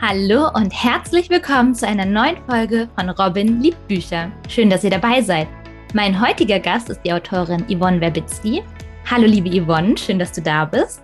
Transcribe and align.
Hallo 0.00 0.48
und 0.54 0.70
herzlich 0.70 1.28
willkommen 1.28 1.74
zu 1.74 1.84
einer 1.84 2.04
neuen 2.04 2.36
Folge 2.46 2.88
von 2.94 3.10
Robin 3.10 3.60
liebt 3.60 3.88
Bücher. 3.88 4.30
Schön, 4.48 4.70
dass 4.70 4.84
ihr 4.84 4.90
dabei 4.90 5.20
seid. 5.20 5.48
Mein 5.92 6.20
heutiger 6.20 6.60
Gast 6.60 6.88
ist 6.88 7.02
die 7.02 7.12
Autorin 7.12 7.64
Yvonne 7.68 8.00
Werbitzky. 8.00 8.62
Hallo 9.10 9.26
liebe 9.26 9.50
Yvonne, 9.50 9.98
schön, 9.98 10.20
dass 10.20 10.30
du 10.30 10.40
da 10.40 10.66
bist. 10.66 11.02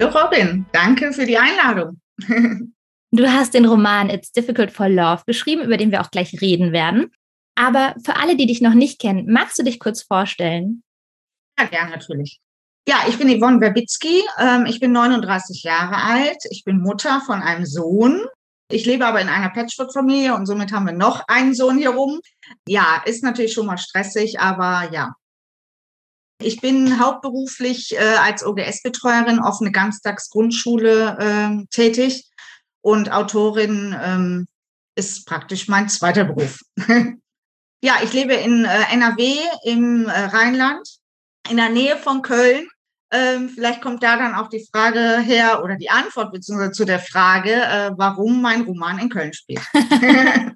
Hallo 0.00 0.10
Robin, 0.10 0.64
danke 0.72 1.12
für 1.12 1.26
die 1.26 1.36
Einladung. 1.36 2.00
du 3.12 3.30
hast 3.30 3.52
den 3.52 3.66
Roman 3.66 4.08
It's 4.08 4.32
Difficult 4.32 4.70
for 4.70 4.88
Love 4.88 5.24
geschrieben, 5.26 5.62
über 5.62 5.76
den 5.76 5.90
wir 5.90 6.00
auch 6.00 6.10
gleich 6.10 6.40
reden 6.40 6.72
werden. 6.72 7.10
Aber 7.56 7.94
für 8.02 8.16
alle, 8.16 8.36
die 8.36 8.46
dich 8.46 8.62
noch 8.62 8.74
nicht 8.74 8.98
kennen, 8.98 9.30
magst 9.30 9.58
du 9.58 9.62
dich 9.62 9.78
kurz 9.78 10.02
vorstellen? 10.02 10.82
Ja, 11.58 11.66
gern 11.66 11.90
natürlich. 11.90 12.40
Ja, 12.86 13.04
ich 13.08 13.16
bin 13.16 13.28
Yvonne 13.28 13.60
Werbitzky. 13.60 14.22
Ähm, 14.38 14.66
ich 14.66 14.78
bin 14.78 14.92
39 14.92 15.62
Jahre 15.62 15.96
alt. 15.96 16.38
Ich 16.50 16.64
bin 16.64 16.80
Mutter 16.80 17.22
von 17.24 17.40
einem 17.40 17.64
Sohn. 17.64 18.26
Ich 18.70 18.84
lebe 18.84 19.06
aber 19.06 19.20
in 19.20 19.28
einer 19.28 19.50
Patchwork-Familie 19.50 20.34
und 20.34 20.46
somit 20.46 20.72
haben 20.72 20.86
wir 20.86 20.92
noch 20.92 21.26
einen 21.28 21.54
Sohn 21.54 21.78
hier 21.78 21.90
rum. 21.90 22.20
Ja, 22.68 23.02
ist 23.06 23.22
natürlich 23.22 23.54
schon 23.54 23.66
mal 23.66 23.78
stressig, 23.78 24.38
aber 24.40 24.90
ja. 24.92 25.14
Ich 26.42 26.60
bin 26.60 26.98
hauptberuflich 26.98 27.94
äh, 27.94 28.16
als 28.16 28.44
OGS-Betreuerin 28.44 29.38
offene 29.38 29.70
Ganztagsgrundschule 29.70 31.16
äh, 31.18 31.66
tätig 31.70 32.28
und 32.82 33.12
Autorin 33.12 33.96
ähm, 33.98 34.46
ist 34.94 35.26
praktisch 35.26 35.68
mein 35.68 35.88
zweiter 35.88 36.24
Beruf. 36.24 36.60
ja, 37.82 37.94
ich 38.02 38.12
lebe 38.12 38.34
in 38.34 38.64
äh, 38.66 38.92
NRW 38.92 39.36
im 39.64 40.06
äh, 40.06 40.10
Rheinland, 40.10 40.86
in 41.48 41.56
der 41.56 41.70
Nähe 41.70 41.96
von 41.96 42.20
Köln 42.20 42.68
ähm, 43.14 43.48
vielleicht 43.48 43.80
kommt 43.80 44.02
da 44.02 44.16
dann 44.16 44.34
auch 44.34 44.48
die 44.48 44.66
Frage 44.72 45.18
her 45.20 45.62
oder 45.62 45.76
die 45.76 45.90
Antwort 45.90 46.32
beziehungsweise 46.32 46.72
zu 46.72 46.84
der 46.84 46.98
Frage, 46.98 47.52
äh, 47.52 47.90
warum 47.96 48.42
mein 48.42 48.62
Roman 48.62 48.98
in 48.98 49.08
Köln 49.08 49.32
spielt. 49.32 49.62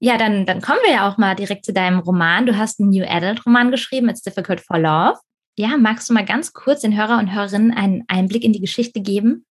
ja, 0.00 0.16
dann, 0.16 0.46
dann 0.46 0.60
kommen 0.60 0.78
wir 0.84 0.92
ja 0.92 1.08
auch 1.08 1.18
mal 1.18 1.34
direkt 1.34 1.64
zu 1.64 1.72
deinem 1.72 1.98
Roman. 1.98 2.46
Du 2.46 2.56
hast 2.56 2.80
einen 2.80 2.90
New 2.90 3.04
Adult 3.04 3.44
Roman 3.44 3.70
geschrieben, 3.70 4.08
It's 4.08 4.22
Difficult 4.22 4.60
for 4.60 4.78
Love. 4.78 5.18
Ja, 5.58 5.76
magst 5.76 6.08
du 6.08 6.14
mal 6.14 6.24
ganz 6.24 6.52
kurz 6.52 6.80
den 6.80 6.96
Hörer 6.96 7.18
und 7.18 7.34
Hörerinnen 7.34 7.72
einen 7.72 8.04
Einblick 8.08 8.44
in 8.44 8.52
die 8.52 8.60
Geschichte 8.60 9.00
geben? 9.00 9.44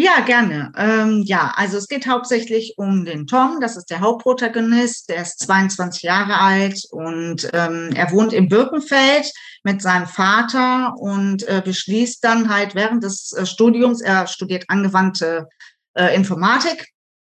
Ja, 0.00 0.20
gerne. 0.20 0.70
Ähm, 0.76 1.24
ja, 1.26 1.52
also 1.56 1.76
es 1.76 1.88
geht 1.88 2.06
hauptsächlich 2.06 2.74
um 2.76 3.04
den 3.04 3.26
Tom, 3.26 3.58
das 3.60 3.76
ist 3.76 3.90
der 3.90 3.98
Hauptprotagonist, 3.98 5.08
der 5.08 5.22
ist 5.22 5.40
22 5.40 6.02
Jahre 6.02 6.38
alt 6.38 6.84
und 6.92 7.50
ähm, 7.52 7.90
er 7.96 8.12
wohnt 8.12 8.32
in 8.32 8.48
Birkenfeld 8.48 9.32
mit 9.64 9.82
seinem 9.82 10.06
Vater 10.06 10.94
und 10.98 11.42
äh, 11.48 11.62
beschließt 11.64 12.22
dann 12.22 12.48
halt 12.48 12.76
während 12.76 13.02
des 13.02 13.32
äh, 13.32 13.44
Studiums, 13.44 14.00
er 14.00 14.28
studiert 14.28 14.66
angewandte 14.68 15.48
äh, 15.94 16.14
Informatik, 16.14 16.90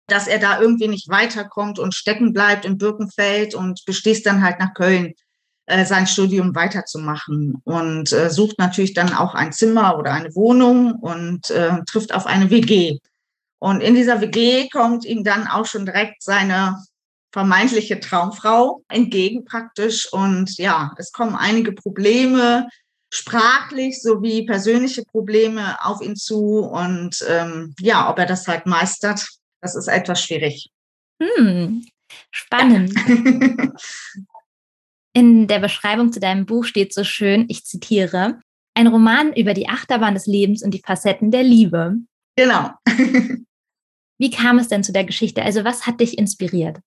dass 0.09 0.27
er 0.27 0.41
da 0.41 0.61
irgendwie 0.61 0.89
nicht 0.89 1.09
weiterkommt 1.09 1.79
und 1.79 1.95
stecken 1.95 2.33
bleibt 2.33 2.65
in 2.65 2.79
Birkenfeld 2.79 3.55
und 3.55 3.85
beschließt 3.87 4.27
dann 4.27 4.43
halt 4.43 4.59
nach 4.59 4.75
Köln 4.75 5.13
äh, 5.67 5.85
sein 5.85 6.07
Studium 6.07 6.55
weiterzumachen 6.55 7.61
und 7.65 8.13
äh, 8.13 8.31
sucht 8.31 8.59
natürlich 8.59 8.95
dann 8.95 9.13
auch 9.13 9.35
ein 9.35 9.53
Zimmer 9.53 9.99
oder 9.99 10.13
eine 10.13 10.35
Wohnung 10.35 10.93
und 10.95 11.51
äh, 11.51 11.79
trifft 11.87 12.15
auf 12.15 12.27
eine 12.27 12.51
WG. 12.51 12.99
Und 13.59 13.81
in 13.81 13.95
dieser 13.95 14.21
WG 14.21 14.69
kommt 14.69 15.05
ihm 15.05 15.25
dann 15.25 15.47
auch 15.49 15.67
schon 15.67 15.87
direkt 15.87 16.23
seine 16.23 16.77
vermeintliche 17.33 18.01
Traumfrau 18.01 18.83
entgegen 18.89 19.45
praktisch. 19.45 20.13
Und 20.13 20.57
ja, 20.57 20.93
es 20.99 21.11
kommen 21.13 21.35
einige 21.35 21.73
Probleme, 21.73 22.69
sprachlich 23.11 24.01
sowie 24.01 24.47
persönliche 24.47 25.03
Probleme 25.03 25.77
auf 25.85 26.01
ihn 26.01 26.17
zu. 26.17 26.61
Und 26.61 27.25
ähm, 27.29 27.75
ja, 27.81 28.09
ob 28.11 28.19
er 28.19 28.27
das 28.27 28.47
halt 28.47 28.67
meistert, 28.67 29.27
das 29.61 29.75
ist 29.75 29.89
etwas 29.89 30.23
schwierig. 30.23 30.71
Hm, 31.21 31.85
spannend. 32.31 32.95
In 35.17 35.47
der 35.47 35.61
Beschreibung 35.61 36.13
zu 36.13 36.21
deinem 36.21 36.45
Buch 36.45 36.67
steht 36.67 36.93
so 36.93 37.03
schön, 37.03 37.47
ich 37.49 37.65
zitiere, 37.65 38.39
ein 38.75 38.87
Roman 38.87 39.33
über 39.33 39.55
die 39.55 39.67
Achterbahn 39.67 40.13
des 40.13 40.27
Lebens 40.27 40.63
und 40.63 40.75
die 40.75 40.83
Facetten 40.85 41.31
der 41.31 41.43
Liebe. 41.43 41.95
Genau. 42.37 42.73
Wie 44.19 44.31
kam 44.31 44.59
es 44.59 44.69
denn 44.69 44.85
zu 44.85 44.93
der 44.93 45.05
Geschichte? 45.05 45.43
Also 45.43 45.65
was 45.65 45.87
hat 45.87 46.01
dich 46.01 46.19
inspiriert? 46.19 46.81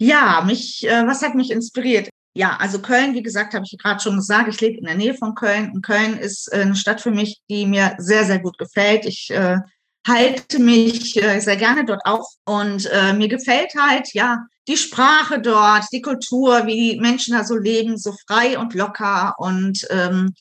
Ja, 0.00 0.42
mich, 0.46 0.88
äh, 0.88 1.06
was 1.06 1.20
hat 1.20 1.34
mich 1.34 1.50
inspiriert? 1.50 2.08
Ja, 2.34 2.56
also 2.56 2.80
Köln, 2.80 3.12
wie 3.12 3.22
gesagt, 3.22 3.52
habe 3.52 3.66
ich 3.70 3.76
gerade 3.76 4.00
schon 4.00 4.16
gesagt, 4.16 4.48
ich 4.48 4.58
lebe 4.62 4.78
in 4.78 4.86
der 4.86 4.94
Nähe 4.94 5.12
von 5.12 5.34
Köln 5.34 5.70
und 5.72 5.82
Köln 5.82 6.16
ist 6.16 6.50
äh, 6.54 6.62
eine 6.62 6.76
Stadt 6.76 7.02
für 7.02 7.10
mich, 7.10 7.42
die 7.50 7.66
mir 7.66 7.94
sehr, 7.98 8.24
sehr 8.24 8.38
gut 8.38 8.56
gefällt. 8.56 9.04
Ich 9.04 9.28
äh, 9.32 9.58
halte 10.06 10.58
mich 10.58 11.22
äh, 11.22 11.40
sehr 11.40 11.56
gerne 11.56 11.84
dort 11.84 12.00
auf 12.04 12.26
und 12.44 12.86
äh, 12.86 13.12
mir 13.12 13.28
gefällt 13.28 13.74
halt, 13.78 14.12
ja, 14.14 14.44
die 14.68 14.76
Sprache 14.76 15.40
dort, 15.40 15.84
die 15.92 16.00
Kultur, 16.00 16.66
wie 16.66 16.92
die 16.92 17.00
Menschen 17.00 17.34
da 17.34 17.44
so 17.44 17.56
leben, 17.56 17.98
so 17.98 18.14
frei 18.26 18.58
und 18.58 18.74
locker. 18.74 19.34
Und 19.38 19.86
ähm, 19.90 20.34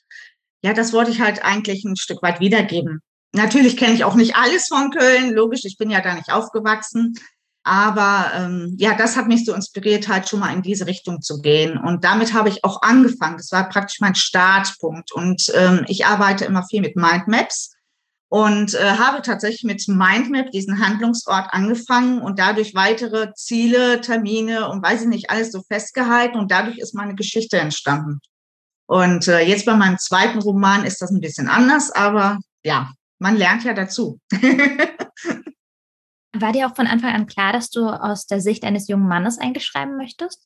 ja, 0.62 0.74
das 0.74 0.94
wollte 0.94 1.12
ich 1.12 1.20
halt 1.20 1.44
eigentlich 1.44 1.84
ein 1.84 1.96
Stück 1.96 2.22
weit 2.22 2.40
wiedergeben. 2.40 3.02
Natürlich 3.32 3.78
kenne 3.78 3.94
ich 3.94 4.04
auch 4.04 4.16
nicht 4.16 4.36
alles 4.36 4.68
von 4.68 4.92
Köln, 4.92 5.34
logisch, 5.34 5.66
ich 5.66 5.78
bin 5.78 5.90
ja 5.90 6.02
da 6.02 6.14
nicht 6.14 6.32
aufgewachsen. 6.32 7.16
Aber 7.64 8.32
ähm, 8.36 8.76
ja, 8.78 8.96
das 8.96 9.18
hat 9.18 9.28
mich 9.28 9.46
so 9.46 9.54
inspiriert, 9.54 10.08
halt 10.08 10.30
schon 10.30 10.40
mal 10.40 10.54
in 10.54 10.62
diese 10.62 10.88
Richtung 10.88 11.22
zu 11.22 11.42
gehen. 11.42 11.78
Und 11.78 12.04
damit 12.04 12.34
habe 12.34 12.50
ich 12.50 12.64
auch 12.64 12.82
angefangen. 12.82 13.38
Das 13.38 13.52
war 13.52 13.68
praktisch 13.70 14.00
mein 14.00 14.16
Startpunkt. 14.16 15.12
Und 15.12 15.52
ähm, 15.54 15.86
ich 15.88 16.06
arbeite 16.06 16.46
immer 16.46 16.64
viel 16.64 16.82
mit 16.82 16.96
Mindmaps 16.96 17.76
und 18.30 18.76
äh, 18.76 18.92
habe 18.92 19.22
tatsächlich 19.24 19.64
mit 19.64 19.88
Mindmap 19.88 20.52
diesen 20.52 20.80
Handlungsort 20.86 21.48
angefangen 21.52 22.22
und 22.22 22.38
dadurch 22.40 22.76
weitere 22.76 23.34
Ziele, 23.34 24.02
Termine 24.02 24.70
und 24.70 24.84
weiß 24.84 25.02
ich 25.02 25.08
nicht, 25.08 25.32
alles 25.32 25.52
so 25.52 25.64
festgehalten 25.64 26.38
und 26.38 26.52
dadurch 26.52 26.78
ist 26.78 26.94
meine 26.94 27.16
Geschichte 27.16 27.58
entstanden. 27.58 28.20
Und 28.86 29.28
äh, 29.28 29.42
jetzt 29.42 29.66
bei 29.66 29.76
meinem 29.76 29.98
zweiten 29.98 30.40
Roman 30.40 30.86
ist 30.86 31.02
das 31.02 31.12
ein 31.12 31.22
bisschen 31.22 31.48
anders, 31.48 31.92
aber 31.92 32.40
ja, 32.64 32.92
man 33.18 33.36
lernt 33.36 33.64
ja 33.64 33.74
dazu. 33.74 34.20
War 36.34 36.52
dir 36.54 36.68
auch 36.68 36.76
von 36.76 36.86
Anfang 36.88 37.14
an 37.14 37.26
klar, 37.26 37.52
dass 37.52 37.72
du 37.72 37.88
aus 37.88 38.28
der 38.28 38.42
Sicht 38.42 38.64
eines 38.64 38.88
jungen 38.88 39.08
Mannes 39.08 39.40
eigentlich 39.40 39.66
schreiben 39.66 39.98
möchtest? 39.98 40.46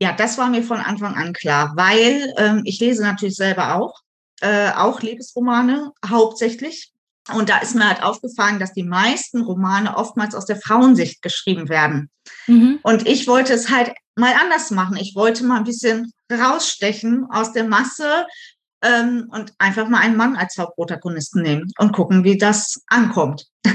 Ja, 0.00 0.12
das 0.12 0.38
war 0.38 0.48
mir 0.48 0.62
von 0.62 0.78
Anfang 0.78 1.14
an 1.14 1.32
klar, 1.32 1.72
weil 1.76 2.32
ähm, 2.36 2.62
ich 2.64 2.78
lese 2.80 3.02
natürlich 3.02 3.36
selber 3.36 3.74
auch, 3.74 4.00
äh, 4.40 4.70
auch 4.70 5.00
Liebesromane 5.00 5.90
hauptsächlich. 6.08 6.93
Und 7.32 7.48
da 7.48 7.58
ist 7.58 7.74
mir 7.74 7.88
halt 7.88 8.02
aufgefallen, 8.02 8.58
dass 8.58 8.74
die 8.74 8.82
meisten 8.82 9.42
Romane 9.42 9.96
oftmals 9.96 10.34
aus 10.34 10.44
der 10.44 10.56
Frauensicht 10.56 11.22
geschrieben 11.22 11.68
werden. 11.68 12.10
Mhm. 12.46 12.80
Und 12.82 13.08
ich 13.08 13.26
wollte 13.26 13.54
es 13.54 13.70
halt 13.70 13.92
mal 14.16 14.34
anders 14.34 14.70
machen. 14.70 14.96
Ich 14.96 15.14
wollte 15.14 15.44
mal 15.44 15.58
ein 15.58 15.64
bisschen 15.64 16.12
rausstechen 16.30 17.26
aus 17.30 17.52
der 17.52 17.64
Masse 17.64 18.26
ähm, 18.82 19.28
und 19.30 19.52
einfach 19.58 19.88
mal 19.88 20.00
einen 20.00 20.16
Mann 20.16 20.36
als 20.36 20.58
Hauptprotagonisten 20.58 21.42
nehmen 21.42 21.72
und 21.78 21.92
gucken, 21.92 22.24
wie 22.24 22.36
das 22.36 22.82
ankommt. 22.88 23.46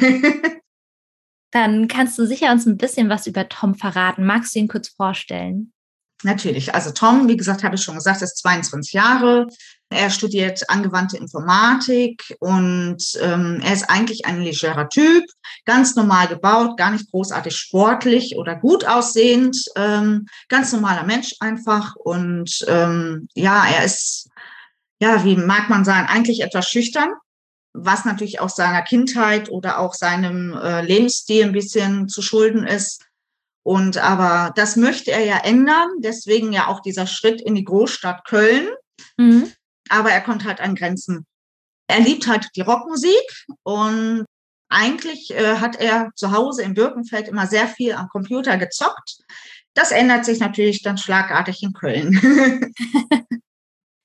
Dann 1.51 1.87
kannst 1.87 2.19
du 2.19 2.27
sicher 2.27 2.51
uns 2.51 2.67
ein 2.67 2.77
bisschen 2.77 3.09
was 3.09 3.25
über 3.25 3.49
Tom 3.49 3.73
verraten. 3.73 4.25
Magst 4.25 4.53
du 4.53 4.59
ihn 4.59 4.67
kurz 4.67 4.89
vorstellen? 4.89 5.73
Natürlich. 6.23 6.75
Also 6.75 6.91
Tom, 6.91 7.29
wie 7.29 7.37
gesagt, 7.37 7.63
habe 7.63 7.75
ich 7.75 7.81
schon 7.81 7.95
gesagt, 7.95 8.21
ist 8.21 8.39
22 8.39 8.91
Jahre. 8.91 9.47
Er 9.89 10.09
studiert 10.09 10.69
angewandte 10.69 11.17
Informatik 11.17 12.35
und 12.39 13.01
ähm, 13.21 13.61
er 13.63 13.73
ist 13.73 13.89
eigentlich 13.89 14.25
ein 14.25 14.41
legerer 14.41 14.89
Typ, 14.89 15.23
ganz 15.65 15.95
normal 15.95 16.27
gebaut, 16.27 16.77
gar 16.77 16.91
nicht 16.91 17.09
großartig 17.09 17.55
sportlich 17.55 18.35
oder 18.35 18.55
gut 18.55 18.85
aussehend, 18.85 19.57
ähm, 19.75 20.27
ganz 20.49 20.73
normaler 20.73 21.03
Mensch 21.03 21.33
einfach. 21.39 21.95
Und 21.95 22.63
ähm, 22.67 23.29
ja, 23.33 23.65
er 23.65 23.85
ist, 23.85 24.29
ja, 25.01 25.23
wie 25.23 25.37
mag 25.37 25.69
man 25.69 25.85
sagen, 25.85 26.07
eigentlich 26.07 26.41
etwas 26.41 26.69
schüchtern, 26.69 27.09
was 27.73 28.05
natürlich 28.05 28.41
auch 28.41 28.49
seiner 28.49 28.81
Kindheit 28.81 29.49
oder 29.49 29.79
auch 29.79 29.93
seinem 29.93 30.53
äh, 30.53 30.81
Lebensstil 30.81 31.45
ein 31.45 31.53
bisschen 31.53 32.09
zu 32.09 32.21
schulden 32.21 32.67
ist. 32.67 33.05
Und 33.63 33.97
aber 33.97 34.53
das 34.55 34.75
möchte 34.75 35.11
er 35.11 35.23
ja 35.23 35.37
ändern, 35.37 35.89
deswegen 35.99 36.53
ja 36.53 36.67
auch 36.67 36.81
dieser 36.81 37.07
Schritt 37.07 37.41
in 37.41 37.55
die 37.55 37.63
Großstadt 37.63 38.25
Köln. 38.25 38.69
Mhm. 39.17 39.51
Aber 39.89 40.11
er 40.11 40.21
kommt 40.21 40.45
halt 40.45 40.61
an 40.61 40.75
Grenzen. 40.75 41.25
Er 41.87 41.99
liebt 41.99 42.27
halt 42.27 42.49
die 42.55 42.61
Rockmusik 42.61 43.45
und 43.63 44.25
eigentlich 44.69 45.31
äh, 45.31 45.57
hat 45.57 45.75
er 45.77 46.11
zu 46.15 46.31
Hause 46.31 46.61
in 46.61 46.75
Birkenfeld 46.75 47.27
immer 47.27 47.47
sehr 47.47 47.67
viel 47.67 47.93
am 47.93 48.07
Computer 48.09 48.57
gezockt. 48.57 49.17
Das 49.73 49.91
ändert 49.91 50.25
sich 50.25 50.39
natürlich 50.39 50.83
dann 50.83 50.97
schlagartig 50.97 51.63
in 51.63 51.73
Köln. 51.73 52.19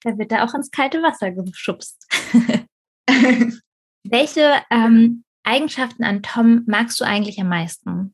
da 0.03 0.19
wird 0.19 0.33
er 0.33 0.45
auch 0.45 0.55
ins 0.55 0.71
kalte 0.71 1.03
Wasser 1.03 1.31
geschubst. 1.33 2.07
Welche 4.05 4.63
ähm, 4.71 5.25
Eigenschaften 5.43 6.05
an 6.05 6.23
Tom 6.23 6.65
magst 6.67 7.01
du 7.01 7.05
eigentlich 7.05 7.39
am 7.41 7.49
meisten? 7.49 8.14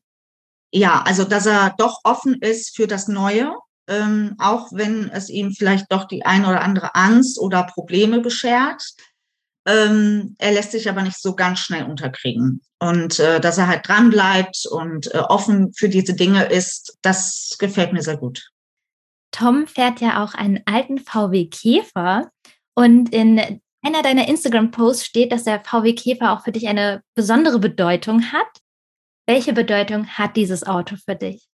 Ja, 0.72 1.02
also 1.02 1.25
dass 1.25 1.46
er 1.46 1.75
doch 1.78 2.00
offen 2.05 2.34
ist 2.40 2.76
für 2.76 2.87
das 2.87 3.08
Neue, 3.08 3.52
ähm, 3.88 4.37
auch 4.38 4.69
wenn 4.72 5.11
es 5.11 5.28
ihm 5.28 5.52
vielleicht 5.52 5.90
doch 5.90 6.05
die 6.05 6.25
eine 6.25 6.49
oder 6.49 6.62
andere 6.62 6.94
Angst 6.94 7.40
oder 7.40 7.64
Probleme 7.64 8.20
beschert. 8.20 8.82
Ähm, 9.67 10.37
er 10.38 10.52
lässt 10.52 10.72
sich 10.72 10.88
aber 10.88 11.02
nicht 11.02 11.20
so 11.20 11.34
ganz 11.34 11.58
schnell 11.58 11.84
unterkriegen. 11.84 12.62
Und 12.78 13.19
äh, 13.19 13.40
dass 13.40 13.58
er 13.58 13.67
halt 13.67 13.87
dran 13.87 14.11
bleibt 14.11 14.67
und 14.70 15.12
äh, 15.14 15.19
offen 15.19 15.72
für 15.75 15.88
diese 15.88 16.14
Dinge 16.14 16.44
ist, 16.44 16.96
das 17.02 17.56
gefällt 17.58 17.93
mir 17.93 18.02
sehr 18.02 18.16
gut. 18.16 18.50
Tom 19.32 19.66
fährt 19.66 20.00
ja 20.00 20.25
auch 20.25 20.34
einen 20.34 20.61
alten 20.66 20.99
VW 20.99 21.46
Käfer 21.46 22.31
und 22.75 23.12
in 23.12 23.61
einer 23.82 24.02
deiner 24.02 24.28
Instagram-Posts 24.28 25.05
steht, 25.05 25.32
dass 25.32 25.44
der 25.44 25.61
VW 25.61 25.94
Käfer 25.94 26.32
auch 26.32 26.43
für 26.43 26.52
dich 26.52 26.69
eine 26.69 27.02
besondere 27.14 27.58
Bedeutung 27.58 28.32
hat. 28.32 28.49
Welche 29.30 29.52
Bedeutung 29.52 30.08
hat 30.08 30.34
dieses 30.34 30.66
Auto 30.66 30.96
für 30.96 31.14
dich? 31.14 31.46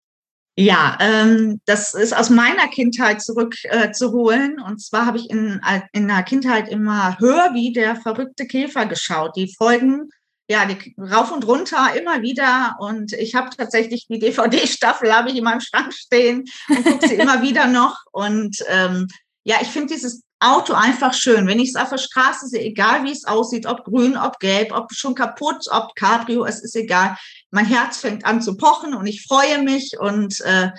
Ja, 0.56 0.96
ähm, 1.00 1.60
das 1.66 1.92
ist 1.94 2.16
aus 2.16 2.30
meiner 2.30 2.68
Kindheit 2.68 3.20
zurückzuholen. 3.20 4.58
Äh, 4.60 4.62
und 4.62 4.80
zwar 4.80 5.06
habe 5.06 5.18
ich 5.18 5.28
in, 5.28 5.60
in 5.90 6.06
der 6.06 6.22
Kindheit 6.22 6.68
immer 6.68 7.18
Hör 7.18 7.52
wie 7.52 7.72
der 7.72 7.96
verrückte 7.96 8.46
Käfer 8.46 8.86
geschaut. 8.86 9.34
Die 9.34 9.52
Folgen, 9.52 10.08
ja, 10.48 10.66
die 10.66 10.94
rauf 11.00 11.32
und 11.32 11.48
runter 11.48 11.96
immer 11.98 12.22
wieder. 12.22 12.76
Und 12.78 13.12
ich 13.12 13.34
habe 13.34 13.50
tatsächlich 13.50 14.06
die 14.08 14.20
DVD-Staffel 14.20 15.12
habe 15.12 15.30
ich 15.30 15.36
in 15.36 15.42
meinem 15.42 15.60
Schrank 15.60 15.92
stehen 15.94 16.44
und 16.68 16.84
gucke 16.84 17.08
sie 17.08 17.14
immer 17.20 17.42
wieder 17.42 17.66
noch. 17.66 18.04
Und 18.12 18.56
ähm, 18.68 19.08
ja, 19.42 19.56
ich 19.60 19.68
finde 19.68 19.92
dieses 19.92 20.22
Auto 20.44 20.74
einfach 20.74 21.14
schön. 21.14 21.46
Wenn 21.46 21.58
ich 21.58 21.70
es 21.70 21.76
auf 21.76 21.90
der 21.90 21.98
Straße 21.98 22.46
sehe, 22.48 22.62
egal 22.62 23.04
wie 23.04 23.12
es 23.12 23.24
aussieht, 23.24 23.66
ob 23.66 23.84
grün, 23.84 24.16
ob 24.16 24.38
gelb, 24.38 24.72
ob 24.72 24.92
schon 24.92 25.14
kaputt, 25.14 25.66
ob 25.70 25.94
Cabrio, 25.96 26.44
es 26.44 26.62
ist 26.62 26.76
egal. 26.76 27.16
Mein 27.50 27.66
Herz 27.66 27.98
fängt 27.98 28.24
an 28.24 28.42
zu 28.42 28.56
pochen 28.56 28.94
und 28.94 29.06
ich 29.06 29.24
freue 29.26 29.62
mich 29.62 29.98
und 29.98 30.40
äh, 30.42 30.70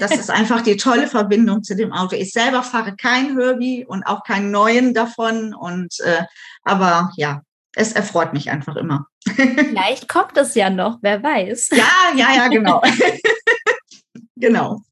das 0.00 0.12
ist 0.12 0.30
einfach 0.30 0.62
die 0.62 0.76
tolle 0.76 1.06
Verbindung 1.06 1.62
zu 1.62 1.76
dem 1.76 1.92
Auto. 1.92 2.16
Ich 2.16 2.32
selber 2.32 2.62
fahre 2.62 2.96
kein 2.96 3.38
Herbie 3.38 3.84
und 3.86 4.04
auch 4.04 4.24
keinen 4.24 4.50
neuen 4.50 4.94
davon 4.94 5.54
und 5.54 6.00
äh, 6.00 6.24
aber 6.64 7.10
ja, 7.16 7.42
es 7.74 7.92
erfreut 7.92 8.32
mich 8.32 8.50
einfach 8.50 8.76
immer. 8.76 9.06
Vielleicht 9.24 10.08
kommt 10.08 10.36
es 10.36 10.54
ja 10.54 10.70
noch, 10.70 10.98
wer 11.02 11.22
weiß. 11.22 11.70
Ja, 11.72 12.16
ja, 12.16 12.34
ja, 12.34 12.48
genau. 12.48 12.82
genau. 14.36 14.82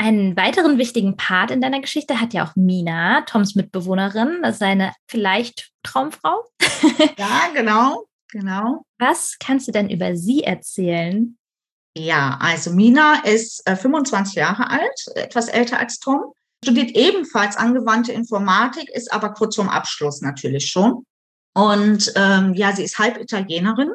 Einen 0.00 0.34
weiteren 0.34 0.78
wichtigen 0.78 1.18
Part 1.18 1.50
in 1.50 1.60
deiner 1.60 1.82
Geschichte 1.82 2.22
hat 2.22 2.32
ja 2.32 2.46
auch 2.46 2.56
Mina, 2.56 3.20
Toms 3.26 3.54
Mitbewohnerin, 3.54 4.38
das 4.40 4.52
ist 4.52 4.60
seine 4.60 4.94
vielleicht 5.06 5.72
Traumfrau. 5.82 6.42
Ja, 7.18 7.50
genau, 7.54 8.06
genau. 8.32 8.86
Was 8.98 9.36
kannst 9.38 9.68
du 9.68 9.72
denn 9.72 9.90
über 9.90 10.16
sie 10.16 10.42
erzählen? 10.42 11.36
Ja, 11.94 12.38
also 12.40 12.72
Mina 12.72 13.22
ist 13.24 13.60
äh, 13.66 13.76
25 13.76 14.36
Jahre 14.36 14.70
alt, 14.70 15.06
etwas 15.16 15.48
älter 15.48 15.78
als 15.78 15.98
Tom, 15.98 16.32
studiert 16.64 16.92
ebenfalls 16.96 17.58
angewandte 17.58 18.12
Informatik, 18.12 18.88
ist 18.88 19.12
aber 19.12 19.34
kurz 19.34 19.56
vorm 19.56 19.68
Abschluss 19.68 20.22
natürlich 20.22 20.70
schon. 20.70 21.04
Und 21.54 22.10
ähm, 22.16 22.54
ja, 22.54 22.74
sie 22.74 22.84
ist 22.84 22.98
halb 22.98 23.18
Italienerin, 23.18 23.90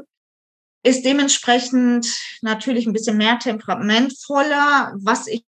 ist 0.83 1.03
dementsprechend 1.03 2.07
natürlich 2.43 2.85
ein 2.85 2.93
bisschen 2.93 3.17
mehr 3.17 3.39
temperamentvoller, 3.39 4.93
was 4.97 5.25
ich 5.25 5.43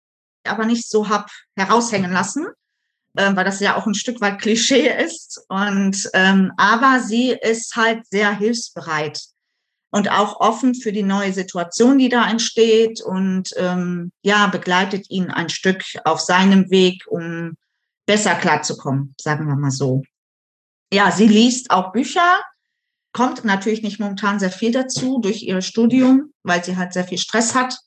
aber 0.48 0.66
nicht 0.66 0.90
so 0.90 1.10
habe 1.10 1.26
heraushängen 1.56 2.12
lassen, 2.12 2.48
äh, 3.16 3.36
weil 3.36 3.46
das 3.46 3.60
ja 3.60 3.76
auch 3.76 3.86
ein 3.86 3.96
Stück 3.96 4.22
weit 4.22 4.40
Klischee 4.40 4.90
ist. 5.04 5.42
Und 5.50 6.10
ähm, 6.14 6.52
aber 6.58 7.00
sie 7.00 7.32
ist 7.32 7.76
halt 7.76 8.06
sehr 8.08 8.32
hilfsbereit 8.38 9.20
und 9.92 10.12
auch 10.12 10.40
offen 10.40 10.76
für 10.76 10.92
die 10.92 11.04
neue 11.04 11.34
Situation, 11.34 11.98
die 11.98 12.10
da 12.10 12.30
entsteht 12.30 13.02
und 13.02 13.50
ähm, 13.58 14.12
ja 14.22 14.48
begleitet 14.48 15.10
ihn 15.10 15.30
ein 15.32 15.50
Stück 15.50 15.84
auf 16.04 16.20
seinem 16.20 16.70
Weg, 16.70 17.04
um 17.08 17.56
besser 18.06 18.36
klarzukommen, 18.36 19.16
sagen 19.20 19.48
wir 19.48 19.56
mal 19.56 19.72
so. 19.72 20.04
Ja, 20.94 21.12
sie 21.12 21.28
liest 21.28 21.72
auch 21.72 21.92
Bücher, 21.92 22.42
kommt 23.12 23.44
natürlich 23.44 23.82
nicht 23.82 24.00
momentan 24.00 24.40
sehr 24.40 24.52
viel 24.52 24.72
dazu 24.72 25.20
durch 25.20 25.44
ihr 25.44 25.62
Studium, 25.62 26.32
weil 26.44 26.64
sie 26.64 26.78
halt 26.78 26.94
sehr 26.94 27.04
viel 27.04 27.18
Stress 27.18 27.56
hat. 27.56 27.78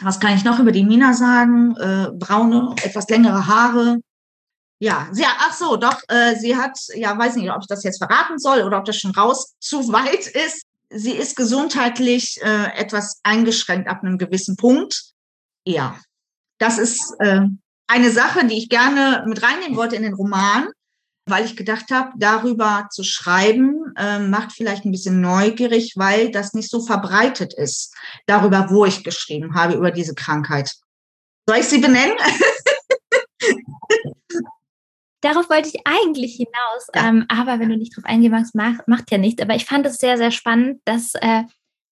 Was 0.00 0.20
kann 0.20 0.36
ich 0.36 0.44
noch 0.44 0.58
über 0.58 0.72
die 0.72 0.84
Mina 0.84 1.14
sagen? 1.14 1.74
Äh, 1.76 2.10
braune, 2.12 2.74
etwas 2.82 3.08
längere 3.08 3.46
Haare. 3.46 3.98
Ja, 4.78 5.08
sie, 5.10 5.24
ach 5.24 5.54
so, 5.54 5.76
doch, 5.76 6.02
äh, 6.08 6.36
sie 6.36 6.56
hat, 6.56 6.78
ja, 6.94 7.16
weiß 7.16 7.36
nicht, 7.36 7.50
ob 7.50 7.62
ich 7.62 7.66
das 7.66 7.82
jetzt 7.82 7.98
verraten 7.98 8.38
soll 8.38 8.62
oder 8.62 8.78
ob 8.78 8.84
das 8.84 8.98
schon 8.98 9.12
raus 9.12 9.54
zu 9.60 9.92
weit 9.92 10.26
ist. 10.26 10.64
Sie 10.90 11.12
ist 11.12 11.34
gesundheitlich 11.34 12.38
äh, 12.42 12.76
etwas 12.76 13.20
eingeschränkt 13.22 13.88
ab 13.88 14.02
einem 14.02 14.18
gewissen 14.18 14.56
Punkt. 14.56 15.12
Ja, 15.64 15.98
das 16.58 16.78
ist 16.78 17.14
äh, 17.18 17.40
eine 17.88 18.10
Sache, 18.10 18.46
die 18.46 18.58
ich 18.58 18.68
gerne 18.68 19.24
mit 19.26 19.42
reinnehmen 19.42 19.76
wollte 19.76 19.96
in 19.96 20.02
den 20.02 20.14
Roman, 20.14 20.68
weil 21.26 21.44
ich 21.44 21.56
gedacht 21.56 21.90
habe, 21.90 22.12
darüber 22.16 22.88
zu 22.90 23.02
schreiben, 23.02 23.92
äh, 23.96 24.20
macht 24.20 24.52
vielleicht 24.52 24.84
ein 24.84 24.92
bisschen 24.92 25.20
neugierig, 25.20 25.94
weil 25.96 26.30
das 26.30 26.54
nicht 26.54 26.70
so 26.70 26.80
verbreitet 26.80 27.52
ist, 27.52 27.94
darüber, 28.26 28.70
wo 28.70 28.84
ich 28.84 29.02
geschrieben 29.02 29.54
habe, 29.54 29.74
über 29.74 29.90
diese 29.90 30.14
Krankheit. 30.14 30.76
Soll 31.48 31.58
ich 31.58 31.66
sie 31.66 31.78
benennen? 31.78 32.16
Darauf 35.20 35.50
wollte 35.50 35.68
ich 35.68 35.80
eigentlich 35.84 36.36
hinaus, 36.36 36.86
ja. 36.94 37.08
ähm, 37.08 37.26
aber 37.28 37.58
wenn 37.58 37.70
du 37.70 37.76
nicht 37.76 37.96
drauf 37.96 38.04
eingehen 38.04 38.30
magst, 38.30 38.54
macht, 38.54 38.86
macht 38.86 39.10
ja 39.10 39.18
nichts. 39.18 39.42
Aber 39.42 39.56
ich 39.56 39.64
fand 39.64 39.84
es 39.86 39.98
sehr, 39.98 40.18
sehr 40.18 40.30
spannend, 40.30 40.80
dass, 40.84 41.14
äh, 41.16 41.42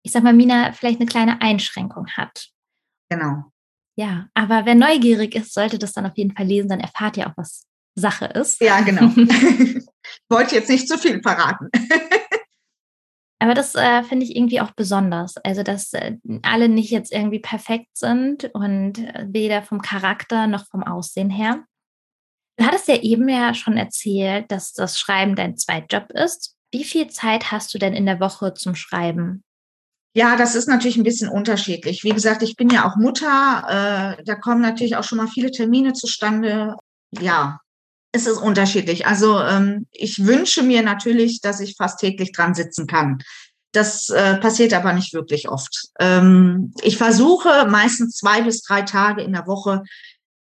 ich 0.05 0.13
sag 0.13 0.23
mal, 0.23 0.33
Mina 0.33 0.73
vielleicht 0.73 1.01
eine 1.01 1.09
kleine 1.09 1.41
Einschränkung 1.41 2.07
hat. 2.13 2.51
Genau. 3.09 3.51
Ja, 3.97 4.29
aber 4.35 4.67
wer 4.67 4.77
neugierig 4.77 5.35
ist, 5.35 5.53
sollte 5.55 5.79
das 5.79 5.93
dann 5.93 6.07
auf 6.07 6.17
jeden 6.17 6.37
Fall 6.37 6.47
lesen, 6.47 6.69
dann 6.69 6.81
erfahrt 6.81 7.17
ihr 7.17 7.29
auch, 7.29 7.37
was 7.37 7.67
Sache 7.95 8.27
ist. 8.27 8.61
Ja, 8.61 8.81
genau. 8.81 9.07
ich 9.17 9.85
wollte 10.29 10.55
jetzt 10.57 10.71
nicht 10.71 10.89
zu 10.89 10.99
viel 10.99 11.23
verraten. 11.23 11.69
Aber 13.41 13.55
das 13.55 13.75
äh, 13.75 14.03
finde 14.05 14.25
ich 14.25 14.37
irgendwie 14.37 14.61
auch 14.61 14.71
besonders. 14.71 15.37
Also, 15.39 15.63
dass 15.63 15.93
äh, 15.93 16.17
alle 16.43 16.69
nicht 16.69 16.91
jetzt 16.91 17.13
irgendwie 17.13 17.41
perfekt 17.41 17.91
sind 17.95 18.51
und 18.55 18.99
äh, 18.99 19.27
weder 19.29 19.63
vom 19.63 19.83
Charakter 19.83 20.47
noch 20.47 20.67
vom 20.67 20.83
Aussehen 20.83 21.31
her. 21.31 21.65
Du 22.57 22.65
hattest 22.65 22.89
ja 22.89 22.97
eben 23.03 23.29
ja 23.29 23.53
schon 23.53 23.77
erzählt, 23.77 24.51
dass 24.51 24.73
das 24.73 24.99
Schreiben 24.99 25.35
dein 25.35 25.57
Zweitjob 25.57 26.11
ist. 26.13 26.57
Wie 26.73 26.85
viel 26.85 27.09
Zeit 27.09 27.51
hast 27.53 27.75
du 27.75 27.79
denn 27.79 27.93
in 27.93 28.07
der 28.07 28.21
Woche 28.21 28.55
zum 28.55 28.75
Schreiben? 28.75 29.43
Ja, 30.17 30.37
das 30.37 30.55
ist 30.55 30.69
natürlich 30.69 30.97
ein 30.97 31.03
bisschen 31.03 31.29
unterschiedlich. 31.29 32.05
Wie 32.05 32.11
gesagt, 32.11 32.43
ich 32.43 32.55
bin 32.55 32.71
ja 32.71 32.89
auch 32.89 32.97
Mutter. 32.97 34.17
Äh, 34.19 34.25
da 34.25 34.37
kommen 34.37 34.61
natürlich 34.61 34.97
auch 34.97 35.05
schon 35.05 35.19
mal 35.19 35.27
viele 35.27 35.51
Termine 35.51 35.93
zustande. 35.93 36.77
Ja, 37.11 37.61
es 38.15 38.29
ist 38.29 38.39
unterschiedlich. 38.39 39.07
Also 39.07 39.41
ähm, 39.41 39.87
ich 39.91 40.25
wünsche 40.25 40.63
mir 40.63 40.83
natürlich, 40.83 41.41
dass 41.41 41.59
ich 41.59 41.75
fast 41.77 41.99
täglich 41.99 42.31
dran 42.31 42.55
sitzen 42.55 42.87
kann. 42.87 43.19
Das 43.73 44.09
äh, 44.09 44.37
passiert 44.37 44.73
aber 44.73 44.93
nicht 44.93 45.13
wirklich 45.15 45.49
oft. 45.49 45.89
Ähm, 45.99 46.73
ich 46.83 46.97
versuche 46.97 47.67
meistens 47.69 48.17
zwei 48.17 48.43
bis 48.43 48.63
drei 48.63 48.83
Tage 48.83 49.23
in 49.23 49.33
der 49.33 49.49
Woche 49.49 49.83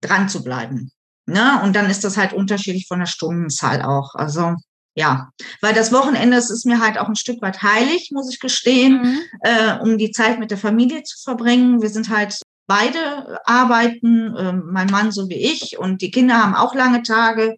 dran 0.00 0.28
zu 0.28 0.42
bleiben. 0.42 0.90
Ne? 1.26 1.60
Und 1.62 1.76
dann 1.76 1.88
ist 1.88 2.02
das 2.02 2.16
halt 2.16 2.32
unterschiedlich 2.32 2.88
von 2.88 2.98
der 2.98 3.06
Stundenzahl 3.06 3.82
auch. 3.82 4.16
Also 4.16 4.56
ja, 4.96 5.30
weil 5.60 5.72
das 5.72 5.92
Wochenende 5.92 6.36
das 6.36 6.50
ist 6.50 6.66
mir 6.66 6.80
halt 6.80 6.98
auch 6.98 7.06
ein 7.06 7.14
Stück 7.14 7.40
weit 7.40 7.62
heilig, 7.62 8.10
muss 8.12 8.32
ich 8.32 8.40
gestehen, 8.40 9.00
mhm. 9.00 9.20
äh, 9.42 9.78
um 9.78 9.96
die 9.96 10.10
Zeit 10.10 10.40
mit 10.40 10.50
der 10.50 10.58
Familie 10.58 11.04
zu 11.04 11.22
verbringen. 11.22 11.80
Wir 11.82 11.90
sind 11.90 12.08
halt 12.08 12.36
beide 12.70 13.40
arbeiten, 13.46 14.36
äh, 14.36 14.52
mein 14.52 14.86
Mann 14.92 15.10
so 15.10 15.28
wie 15.28 15.34
ich 15.34 15.76
und 15.76 16.02
die 16.02 16.12
Kinder 16.12 16.40
haben 16.40 16.54
auch 16.54 16.72
lange 16.72 17.02
Tage. 17.02 17.56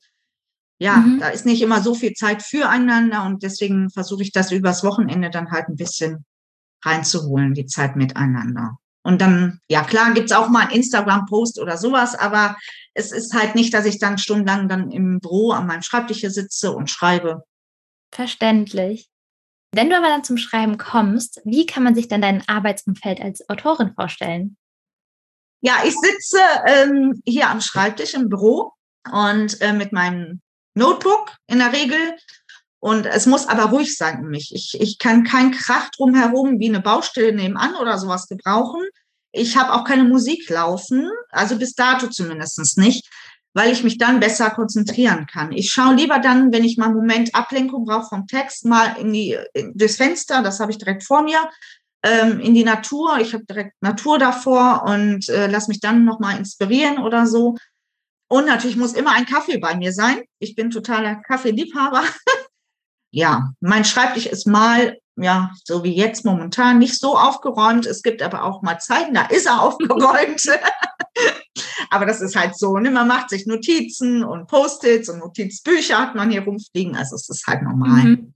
Ja, 0.79 0.97
mhm. 0.97 1.21
da 1.21 1.29
ist 1.29 1.45
nicht 1.45 1.61
immer 1.61 1.83
so 1.83 1.95
viel 1.95 2.15
Zeit 2.15 2.43
füreinander 2.43 3.25
und 3.25 3.43
deswegen 3.43 3.91
versuche 3.91 4.23
ich 4.23 4.33
das 4.33 4.51
übers 4.53 4.83
Wochenende 4.85 5.29
dann 5.29 5.51
halt 5.51 5.69
ein 5.69 5.77
bisschen 5.77 6.25
reinzuholen, 6.83 7.53
die 7.53 7.67
Zeit 7.67 7.95
miteinander. 7.95 8.79
Und 9.03 9.21
dann, 9.21 9.61
ja 9.69 9.85
klar, 9.85 10.15
gibt's 10.15 10.33
auch 10.33 10.49
mal 10.49 10.63
einen 10.63 10.77
Instagram-Post 10.77 11.61
oder 11.61 11.77
sowas, 11.77 12.15
aber 12.15 12.57
es 12.95 13.13
ist 13.13 13.35
halt 13.35 13.55
nicht, 13.55 13.75
dass 13.75 13.85
ich 13.85 13.99
dann 13.99 14.17
stundenlang 14.17 14.67
dann 14.67 14.91
im 14.91 15.21
Büro 15.21 15.51
an 15.51 15.67
meinem 15.67 15.83
Schreibtisch 15.83 16.23
sitze 16.23 16.73
und 16.73 16.89
schreibe. 16.89 17.45
Verständlich. 18.15 19.11
Wenn 19.75 19.91
du 19.91 19.97
aber 19.97 20.09
dann 20.09 20.25
zum 20.25 20.39
Schreiben 20.39 20.79
kommst, 20.79 21.43
wie 21.45 21.67
kann 21.67 21.83
man 21.83 21.95
sich 21.95 22.09
dann 22.09 22.23
dein 22.23 22.49
Arbeitsumfeld 22.49 23.21
als 23.21 23.47
Autorin 23.51 23.93
vorstellen? 23.95 24.57
Ja, 25.65 25.77
ich 25.85 25.95
sitze 25.97 26.41
ähm, 26.67 27.23
hier 27.25 27.49
am 27.49 27.61
Schreibtisch 27.61 28.15
im 28.15 28.29
Büro 28.29 28.73
und 29.11 29.61
äh, 29.61 29.73
mit 29.73 29.93
meinem 29.93 30.41
Notebook 30.75 31.37
in 31.47 31.61
der 31.61 31.73
Regel. 31.73 32.17
Und 32.81 33.07
es 33.07 33.27
muss 33.27 33.47
aber 33.47 33.67
ruhig 33.67 33.97
sein 33.97 34.25
um 34.25 34.29
mich. 34.29 34.53
Ich, 34.53 34.77
ich 34.81 34.99
kann 34.99 35.23
keinen 35.23 35.53
Krach 35.53 35.89
drumherum 35.91 36.59
wie 36.59 36.69
eine 36.69 36.81
Baustelle 36.81 37.33
nebenan 37.33 37.77
oder 37.77 37.97
sowas 37.97 38.27
gebrauchen. 38.27 38.83
Ich 39.31 39.57
habe 39.57 39.73
auch 39.73 39.85
keine 39.85 40.03
Musik 40.03 40.51
laufen, 40.51 41.09
also 41.31 41.57
bis 41.57 41.75
dato 41.75 42.09
zumindest 42.09 42.77
nicht, 42.77 43.09
weil 43.55 43.71
ich 43.71 43.85
mich 43.85 43.99
dann 43.99 44.19
besser 44.19 44.51
konzentrieren 44.51 45.27
kann. 45.27 45.53
Ich 45.53 45.71
schaue 45.71 45.95
lieber 45.95 46.19
dann, 46.19 46.53
wenn 46.53 46.65
ich 46.65 46.77
mal 46.77 46.87
einen 46.87 46.97
Moment 46.97 47.35
Ablenkung 47.37 47.85
brauche 47.85 48.09
vom 48.09 48.27
Text, 48.27 48.65
mal 48.65 48.97
in 48.99 49.13
die, 49.13 49.39
in, 49.55 49.73
durchs 49.77 49.97
Fenster, 49.97 50.43
das 50.43 50.59
habe 50.59 50.73
ich 50.73 50.79
direkt 50.79 51.05
vor 51.05 51.23
mir, 51.23 51.39
ähm, 52.03 52.41
in 52.41 52.55
die 52.55 52.65
Natur. 52.65 53.19
Ich 53.19 53.35
habe 53.35 53.45
direkt 53.45 53.75
Natur 53.81 54.19
davor 54.19 54.85
und 54.85 55.29
äh, 55.29 55.47
lass 55.47 55.69
mich 55.69 55.81
dann 55.81 56.05
nochmal 56.05 56.39
inspirieren 56.39 56.99
oder 56.99 57.27
so. 57.27 57.57
Und 58.29 58.47
natürlich 58.47 58.77
muss 58.77 58.95
immer 58.95 59.13
ein 59.13 59.27
Kaffee 59.27 59.59
bei 59.59 59.77
mir 59.77 59.93
sein. 59.93 60.23
Ich 60.39 60.55
bin 60.55 60.71
totaler 60.71 61.17
Kaffeeliebhaber. 61.17 62.03
ja, 63.11 63.53
mein 63.61 63.85
Schreibtisch 63.85 64.27
ist 64.27 64.47
mal, 64.47 64.97
ja, 65.17 65.51
so 65.65 65.85
wie 65.85 65.95
jetzt 65.95 66.25
momentan, 66.25 66.79
nicht 66.79 66.99
so 66.99 67.19
aufgeräumt. 67.19 67.85
Es 67.85 68.03
gibt 68.03 68.23
aber 68.23 68.45
auch 68.45 68.63
mal 68.63 68.79
Zeiten, 68.79 69.15
da 69.15 69.27
ist 69.27 69.47
er 69.47 69.61
aufgeräumt. 69.63 70.43
aber 71.91 72.07
das 72.07 72.23
ist 72.23 72.35
halt 72.35 72.57
so, 72.57 72.79
ne? 72.79 72.91
man 72.91 73.07
macht 73.07 73.29
sich 73.29 73.47
Notizen 73.47 74.25
und 74.25 74.49
Post-its 74.49 75.11
und 75.11 75.19
Notizbücher 75.19 75.99
hat 75.99 76.15
man 76.15 76.31
hier 76.31 76.43
rumfliegen. 76.43 76.97
Also 76.97 77.17
es 77.17 77.29
ist 77.29 77.47
halt 77.47 77.63
normal. 77.63 78.05
Mhm. 78.05 78.35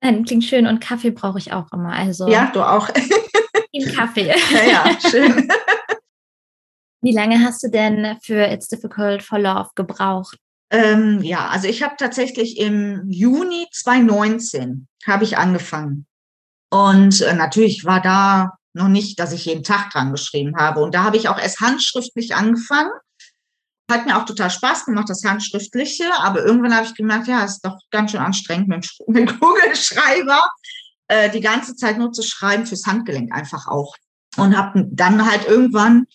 Nein, 0.00 0.24
klingt 0.24 0.44
schön 0.44 0.66
und 0.66 0.80
Kaffee 0.80 1.10
brauche 1.10 1.38
ich 1.38 1.52
auch 1.52 1.70
immer. 1.72 1.92
Also 1.92 2.28
ja, 2.28 2.50
du 2.52 2.62
auch. 2.62 2.88
Im 3.72 3.92
Kaffee. 3.92 4.34
Ja, 4.50 4.64
ja, 4.64 5.10
schön. 5.10 5.48
Wie 7.02 7.12
lange 7.12 7.44
hast 7.44 7.62
du 7.62 7.70
denn 7.70 8.16
für 8.22 8.50
It's 8.50 8.68
Difficult 8.68 9.22
for 9.22 9.38
Love 9.38 9.70
gebraucht? 9.74 10.36
Ähm, 10.70 11.22
ja, 11.22 11.48
also 11.48 11.68
ich 11.68 11.82
habe 11.82 11.94
tatsächlich 11.96 12.58
im 12.58 13.08
Juni 13.08 13.66
2019 13.72 14.88
habe 15.06 15.24
ich 15.24 15.38
angefangen. 15.38 16.06
Und 16.70 17.20
äh, 17.22 17.34
natürlich 17.34 17.84
war 17.84 18.02
da 18.02 18.58
noch 18.74 18.88
nicht, 18.88 19.18
dass 19.18 19.32
ich 19.32 19.46
jeden 19.46 19.62
Tag 19.62 19.90
dran 19.90 20.12
geschrieben 20.12 20.56
habe. 20.56 20.80
Und 20.80 20.94
da 20.94 21.04
habe 21.04 21.16
ich 21.16 21.28
auch 21.28 21.38
erst 21.38 21.60
handschriftlich 21.60 22.34
angefangen. 22.34 22.90
Hat 23.90 24.06
mir 24.06 24.18
auch 24.18 24.24
total 24.24 24.50
Spaß 24.50 24.84
gemacht, 24.84 25.08
das 25.08 25.24
Handschriftliche. 25.24 26.04
Aber 26.18 26.44
irgendwann 26.44 26.74
habe 26.74 26.86
ich 26.86 26.94
gemerkt, 26.94 27.26
ja, 27.26 27.44
ist 27.44 27.64
doch 27.64 27.78
ganz 27.90 28.10
schön 28.10 28.20
anstrengend 28.20 28.68
mit 28.68 28.86
dem 29.08 29.26
Kugelschreiber, 29.40 30.42
äh, 31.08 31.30
die 31.30 31.40
ganze 31.40 31.74
Zeit 31.74 31.98
nur 31.98 32.12
zu 32.12 32.22
schreiben 32.22 32.66
fürs 32.66 32.86
Handgelenk 32.86 33.32
einfach 33.32 33.66
auch. 33.66 33.94
Und 34.36 34.56
habe 34.56 34.84
dann 34.90 35.28
halt 35.28 35.46
irgendwann, 35.46 36.06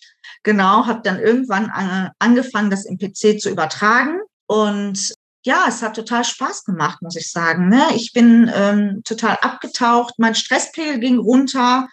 genau, 0.42 0.86
habe 0.86 1.02
dann 1.02 1.18
irgendwann 1.18 1.66
äh, 1.66 2.10
angefangen, 2.18 2.70
das 2.70 2.86
im 2.86 2.96
PC 2.96 3.40
zu 3.40 3.50
übertragen 3.50 4.20
und 4.46 5.14
ja, 5.44 5.66
es 5.68 5.82
hat 5.82 5.94
total 5.94 6.24
Spaß 6.24 6.64
gemacht, 6.64 7.02
muss 7.02 7.16
ich 7.16 7.30
sagen. 7.30 7.68
Ne? 7.68 7.82
Ich 7.94 8.12
bin 8.12 8.50
ähm, 8.54 9.02
total 9.04 9.36
abgetaucht, 9.42 10.14
mein 10.18 10.34
Stresspegel 10.34 10.98
ging 10.98 11.18
runter. 11.18 11.88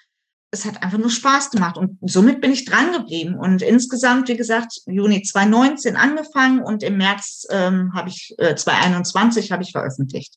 Es 0.53 0.65
hat 0.65 0.83
einfach 0.83 0.97
nur 0.97 1.09
Spaß 1.09 1.49
gemacht 1.51 1.77
und 1.77 1.97
somit 2.01 2.41
bin 2.41 2.51
ich 2.51 2.65
dran 2.65 2.91
geblieben. 2.91 3.35
Und 3.35 3.61
insgesamt, 3.61 4.27
wie 4.27 4.35
gesagt, 4.35 4.81
Juni 4.85 5.23
2019 5.23 5.95
angefangen 5.95 6.61
und 6.61 6.83
im 6.83 6.97
März 6.97 7.47
ähm, 7.49 7.93
habe 7.93 8.09
ich 8.09 8.35
äh, 8.37 8.55
2021 8.55 9.51
habe 9.51 9.63
ich 9.63 9.71
veröffentlicht. 9.71 10.35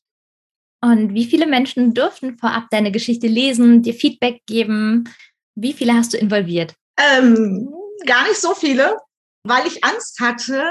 Und 0.81 1.13
wie 1.13 1.25
viele 1.25 1.47
Menschen 1.47 1.93
durften 1.93 2.37
vorab 2.37 2.65
deine 2.69 2.91
Geschichte 2.91 3.27
lesen, 3.27 3.81
dir 3.81 3.93
Feedback 3.93 4.41
geben? 4.45 5.09
Wie 5.55 5.73
viele 5.73 5.93
hast 5.93 6.13
du 6.13 6.17
involviert? 6.17 6.75
Ähm, 6.97 7.67
gar 8.05 8.27
nicht 8.27 8.39
so 8.39 8.53
viele, 8.53 8.97
weil 9.43 9.65
ich 9.67 9.83
Angst 9.83 10.19
hatte, 10.19 10.63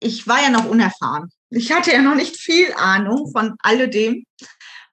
ich 0.00 0.26
war 0.26 0.42
ja 0.42 0.50
noch 0.50 0.68
unerfahren. 0.68 1.30
Ich 1.50 1.72
hatte 1.72 1.92
ja 1.92 2.02
noch 2.02 2.14
nicht 2.14 2.36
viel 2.36 2.72
Ahnung 2.74 3.30
von 3.30 3.54
alledem. 3.60 4.24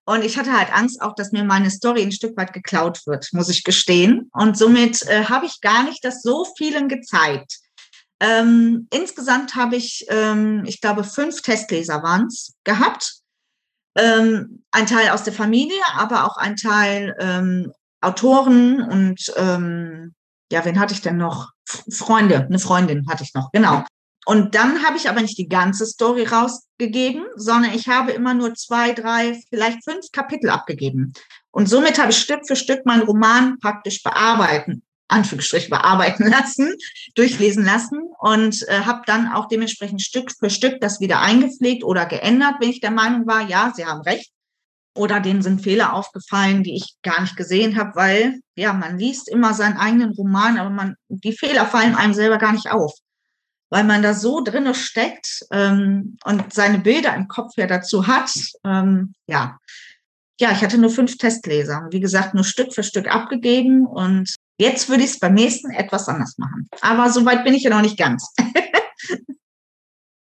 Und 0.09 0.25
ich 0.25 0.39
hatte 0.39 0.57
halt 0.57 0.73
Angst 0.73 1.03
auch, 1.03 1.13
dass 1.13 1.33
mir 1.33 1.43
meine 1.43 1.69
Story 1.69 2.01
ein 2.01 2.11
Stück 2.11 2.35
weit 2.35 2.51
geklaut 2.51 3.05
wird, 3.05 3.29
muss 3.31 3.47
ich 3.47 3.63
gestehen. 3.63 4.27
Und 4.33 4.57
somit 4.57 5.03
äh, 5.03 5.25
habe 5.25 5.45
ich 5.45 5.61
gar 5.61 5.83
nicht 5.83 6.03
das 6.03 6.23
so 6.23 6.47
vielen 6.57 6.89
gezeigt. 6.89 7.59
Ähm, 8.19 8.87
insgesamt 8.91 9.53
habe 9.53 9.75
ich, 9.75 10.07
ähm, 10.09 10.63
ich 10.65 10.81
glaube, 10.81 11.03
fünf 11.03 11.43
Testleser 11.43 12.01
waren 12.01 12.25
es 12.25 12.55
gehabt. 12.63 13.19
Ähm, 13.95 14.63
ein 14.71 14.87
Teil 14.87 15.09
aus 15.09 15.25
der 15.25 15.33
Familie, 15.33 15.83
aber 15.93 16.25
auch 16.25 16.37
ein 16.37 16.55
Teil 16.55 17.15
ähm, 17.19 17.71
Autoren 18.01 18.81
und 18.81 19.31
ähm, 19.37 20.15
ja, 20.51 20.65
wen 20.65 20.79
hatte 20.79 20.95
ich 20.95 21.01
denn 21.01 21.17
noch? 21.17 21.51
Freunde, 21.91 22.47
eine 22.47 22.57
Freundin 22.57 23.07
hatte 23.07 23.23
ich 23.23 23.35
noch, 23.35 23.51
genau. 23.51 23.83
Und 24.29 24.53
dann 24.53 24.83
habe 24.83 24.95
ich 24.95 25.09
aber 25.09 25.21
nicht 25.21 25.39
die 25.39 25.47
ganze 25.47 25.87
Story 25.87 26.23
rausgegeben, 26.23 27.25
sondern 27.35 27.73
ich 27.73 27.87
habe 27.87 28.11
immer 28.11 28.35
nur 28.35 28.53
zwei, 28.53 28.91
drei, 28.91 29.41
vielleicht 29.49 29.83
fünf 29.83 30.05
Kapitel 30.11 30.51
abgegeben. 30.51 31.13
Und 31.49 31.67
somit 31.67 31.97
habe 31.97 32.11
ich 32.11 32.19
Stück 32.19 32.41
für 32.45 32.55
Stück 32.55 32.85
meinen 32.85 33.01
Roman 33.01 33.57
praktisch 33.57 34.03
bearbeiten, 34.03 34.83
Anführungsstrich 35.07 35.71
bearbeiten 35.71 36.27
lassen, 36.29 36.75
durchlesen 37.15 37.65
lassen 37.65 38.01
und 38.19 38.67
äh, 38.67 38.81
habe 38.81 39.01
dann 39.07 39.29
auch 39.29 39.47
dementsprechend 39.47 40.03
Stück 40.03 40.31
für 40.37 40.51
Stück 40.51 40.79
das 40.79 40.99
wieder 40.99 41.21
eingepflegt 41.21 41.83
oder 41.83 42.05
geändert, 42.05 42.57
wenn 42.59 42.69
ich 42.69 42.81
der 42.81 42.91
Meinung 42.91 43.25
war, 43.25 43.49
ja, 43.49 43.73
Sie 43.75 43.87
haben 43.87 44.01
recht. 44.01 44.29
Oder 44.95 45.21
denen 45.21 45.41
sind 45.41 45.63
Fehler 45.63 45.93
aufgefallen, 45.93 46.61
die 46.61 46.75
ich 46.75 46.97
gar 47.01 47.19
nicht 47.21 47.35
gesehen 47.35 47.79
habe, 47.79 47.95
weil 47.95 48.41
ja, 48.55 48.73
man 48.73 48.99
liest 48.99 49.27
immer 49.27 49.55
seinen 49.55 49.77
eigenen 49.77 50.11
Roman, 50.11 50.59
aber 50.59 50.69
man, 50.69 50.97
die 51.07 51.33
Fehler 51.33 51.65
fallen 51.65 51.95
einem 51.95 52.13
selber 52.13 52.37
gar 52.37 52.51
nicht 52.51 52.69
auf 52.69 52.93
weil 53.69 53.83
man 53.83 54.01
da 54.01 54.13
so 54.13 54.41
drinne 54.41 54.73
steckt 54.73 55.45
ähm, 55.51 56.17
und 56.23 56.53
seine 56.53 56.79
Bilder 56.79 57.15
im 57.15 57.27
Kopf 57.27 57.53
ja 57.57 57.67
dazu 57.67 58.07
hat. 58.07 58.31
Ähm, 58.65 59.13
ja. 59.27 59.57
ja, 60.39 60.51
ich 60.51 60.61
hatte 60.61 60.77
nur 60.77 60.89
fünf 60.89 61.17
Testleser. 61.17 61.87
Wie 61.91 61.99
gesagt, 61.99 62.33
nur 62.33 62.43
Stück 62.43 62.73
für 62.73 62.83
Stück 62.83 63.07
abgegeben 63.07 63.85
und 63.85 64.33
jetzt 64.59 64.89
würde 64.89 65.03
ich 65.03 65.11
es 65.11 65.19
beim 65.19 65.33
nächsten 65.33 65.71
etwas 65.71 66.07
anders 66.07 66.37
machen. 66.37 66.67
Aber 66.81 67.09
soweit 67.09 67.43
bin 67.43 67.53
ich 67.53 67.63
ja 67.63 67.69
noch 67.69 67.81
nicht 67.81 67.97
ganz. 67.97 68.33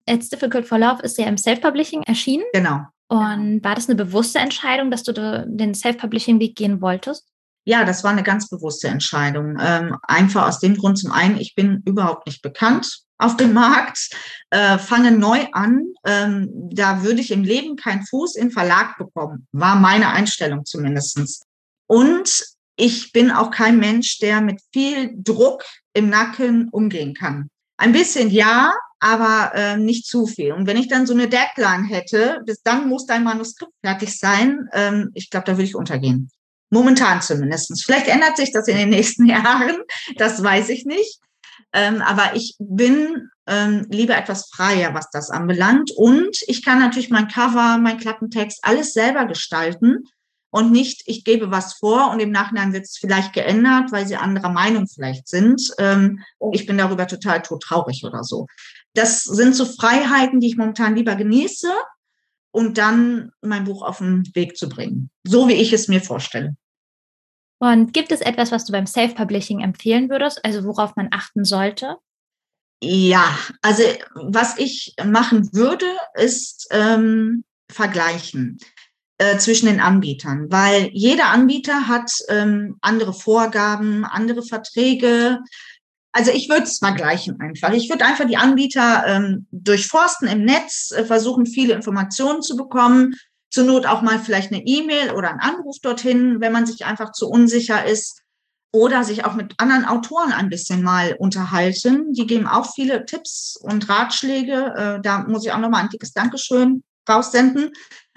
It's 0.05 0.29
Difficult 0.29 0.67
for 0.67 0.77
Love 0.77 1.01
ist 1.01 1.17
ja 1.17 1.27
im 1.27 1.37
Self-Publishing 1.37 2.03
erschienen. 2.03 2.43
Genau. 2.53 2.81
Und 3.07 3.63
war 3.63 3.75
das 3.75 3.87
eine 3.87 3.95
bewusste 3.95 4.39
Entscheidung, 4.39 4.91
dass 4.91 5.03
du 5.03 5.13
den 5.47 5.73
Self-Publishing-Weg 5.73 6.55
gehen 6.55 6.81
wolltest? 6.81 7.27
Ja, 7.65 7.85
das 7.85 8.03
war 8.03 8.11
eine 8.11 8.23
ganz 8.23 8.49
bewusste 8.49 8.89
Entscheidung. 8.89 9.57
Ähm, 9.61 9.97
einfach 10.03 10.47
aus 10.47 10.59
dem 10.59 10.75
Grund 10.75 10.97
zum 10.97 11.11
einen, 11.11 11.37
ich 11.37 11.55
bin 11.55 11.81
überhaupt 11.85 12.27
nicht 12.27 12.41
bekannt 12.41 13.03
auf 13.23 13.37
dem 13.37 13.53
Markt, 13.53 14.09
äh, 14.49 14.77
fange 14.77 15.11
neu 15.11 15.45
an. 15.51 15.93
Ähm, 16.05 16.49
da 16.71 17.03
würde 17.03 17.21
ich 17.21 17.31
im 17.31 17.43
Leben 17.43 17.75
keinen 17.75 18.05
Fuß 18.05 18.35
in 18.35 18.51
Verlag 18.51 18.97
bekommen, 18.97 19.47
war 19.51 19.75
meine 19.75 20.09
Einstellung 20.09 20.65
zumindestens. 20.65 21.43
Und 21.87 22.45
ich 22.75 23.11
bin 23.11 23.31
auch 23.31 23.51
kein 23.51 23.79
Mensch, 23.79 24.19
der 24.19 24.41
mit 24.41 24.61
viel 24.73 25.11
Druck 25.15 25.63
im 25.93 26.09
Nacken 26.09 26.69
umgehen 26.69 27.13
kann. 27.13 27.49
Ein 27.77 27.91
bisschen 27.91 28.29
ja, 28.29 28.73
aber 28.99 29.51
äh, 29.53 29.77
nicht 29.77 30.07
zu 30.07 30.27
viel. 30.27 30.53
Und 30.53 30.65
wenn 30.65 30.77
ich 30.77 30.87
dann 30.87 31.05
so 31.05 31.13
eine 31.13 31.27
Deadline 31.27 31.83
hätte, 31.83 32.41
bis 32.45 32.61
dann 32.63 32.87
muss 32.87 33.05
dein 33.05 33.23
Manuskript 33.23 33.73
fertig 33.83 34.17
sein, 34.17 34.67
ähm, 34.73 35.11
ich 35.13 35.29
glaube, 35.29 35.45
da 35.45 35.53
würde 35.53 35.63
ich 35.63 35.75
untergehen. 35.75 36.29
Momentan 36.69 37.21
zumindest. 37.21 37.83
Vielleicht 37.83 38.07
ändert 38.07 38.37
sich 38.37 38.51
das 38.51 38.67
in 38.67 38.77
den 38.77 38.89
nächsten 38.89 39.25
Jahren, 39.27 39.77
das 40.17 40.41
weiß 40.41 40.69
ich 40.69 40.85
nicht. 40.85 41.19
Ähm, 41.73 42.01
aber 42.01 42.35
ich 42.35 42.55
bin 42.59 43.29
ähm, 43.47 43.87
lieber 43.89 44.15
etwas 44.15 44.49
freier, 44.49 44.93
was 44.93 45.09
das 45.11 45.29
anbelangt. 45.29 45.91
Und 45.95 46.37
ich 46.47 46.63
kann 46.63 46.79
natürlich 46.79 47.09
mein 47.09 47.27
Cover, 47.27 47.77
mein 47.77 47.97
Klappentext, 47.97 48.59
alles 48.63 48.93
selber 48.93 49.25
gestalten 49.25 50.03
und 50.53 50.71
nicht, 50.71 51.01
ich 51.07 51.23
gebe 51.23 51.49
was 51.49 51.73
vor 51.73 52.11
und 52.11 52.19
im 52.19 52.29
Nachhinein 52.29 52.73
wird 52.73 52.83
es 52.83 52.97
vielleicht 52.97 53.33
geändert, 53.33 53.91
weil 53.91 54.07
sie 54.07 54.17
anderer 54.17 54.51
Meinung 54.51 54.87
vielleicht 54.87 55.27
sind. 55.27 55.73
Ähm, 55.79 56.19
ich 56.51 56.67
bin 56.67 56.77
darüber 56.77 57.07
total 57.07 57.41
todtraurig 57.41 58.03
oder 58.03 58.23
so. 58.23 58.45
Das 58.93 59.23
sind 59.23 59.55
so 59.55 59.65
Freiheiten, 59.65 60.39
die 60.39 60.47
ich 60.47 60.57
momentan 60.57 60.95
lieber 60.95 61.15
genieße 61.15 61.71
und 62.51 62.77
dann 62.77 63.31
mein 63.41 63.63
Buch 63.63 63.81
auf 63.81 63.97
den 63.97 64.29
Weg 64.35 64.55
zu 64.55 64.69
bringen. 64.69 65.09
So 65.23 65.47
wie 65.47 65.53
ich 65.53 65.73
es 65.73 65.87
mir 65.87 66.01
vorstelle. 66.01 66.55
Und 67.63 67.93
gibt 67.93 68.11
es 68.11 68.19
etwas, 68.19 68.51
was 68.51 68.65
du 68.65 68.73
beim 68.73 68.85
Self-Publishing 68.85 69.61
empfehlen 69.61 70.09
würdest, 70.09 70.43
also 70.43 70.65
worauf 70.65 70.97
man 70.97 71.07
achten 71.11 71.45
sollte? 71.45 71.95
Ja, 72.83 73.23
also 73.61 73.83
was 74.15 74.57
ich 74.57 74.95
machen 75.05 75.47
würde, 75.53 75.85
ist 76.15 76.67
ähm, 76.71 77.45
vergleichen 77.71 78.57
äh, 79.17 79.37
zwischen 79.37 79.67
den 79.67 79.79
Anbietern, 79.79 80.51
weil 80.51 80.89
jeder 80.91 81.27
Anbieter 81.27 81.87
hat 81.87 82.11
ähm, 82.27 82.75
andere 82.81 83.13
Vorgaben, 83.13 84.03
andere 84.03 84.43
Verträge. 84.43 85.39
Also 86.11 86.31
ich 86.31 86.49
würde 86.49 86.63
es 86.63 86.79
vergleichen 86.79 87.39
einfach. 87.39 87.71
Ich 87.71 87.89
würde 87.89 88.03
einfach 88.03 88.27
die 88.27 88.35
Anbieter 88.35 89.05
ähm, 89.07 89.47
durchforsten 89.51 90.27
im 90.27 90.43
Netz, 90.43 90.91
äh, 90.91 91.05
versuchen, 91.05 91.45
viele 91.45 91.75
Informationen 91.75 92.41
zu 92.41 92.57
bekommen, 92.57 93.15
zur 93.53 93.65
Not 93.65 93.85
auch 93.85 94.01
mal 94.01 94.17
vielleicht 94.17 94.51
eine 94.51 94.63
E-Mail 94.65 95.11
oder 95.11 95.29
einen 95.29 95.39
Anruf 95.39 95.77
dorthin, 95.79 96.41
wenn 96.41 96.51
man 96.51 96.65
sich 96.65 96.85
einfach 96.85 97.11
zu 97.11 97.29
unsicher 97.29 97.85
ist. 97.85 98.21
Oder 98.75 99.03
sich 99.03 99.23
auch 99.23 99.35
mit 99.35 99.53
anderen 99.59 99.85
Autoren 99.85 100.33
ein 100.33 100.49
bisschen 100.49 100.81
mal 100.81 101.15
unterhalten. 101.19 102.11
Die 102.13 102.25
geben 102.25 102.47
auch 102.47 102.73
viele 102.73 103.05
Tipps 103.05 103.55
und 103.61 103.87
Ratschläge. 103.87 104.73
Äh, 104.75 105.01
da 105.03 105.19
muss 105.19 105.45
ich 105.45 105.51
auch 105.51 105.59
nochmal 105.59 105.83
ein 105.83 105.89
dickes 105.89 106.13
Dankeschön 106.13 106.83
raussenden, 107.07 107.69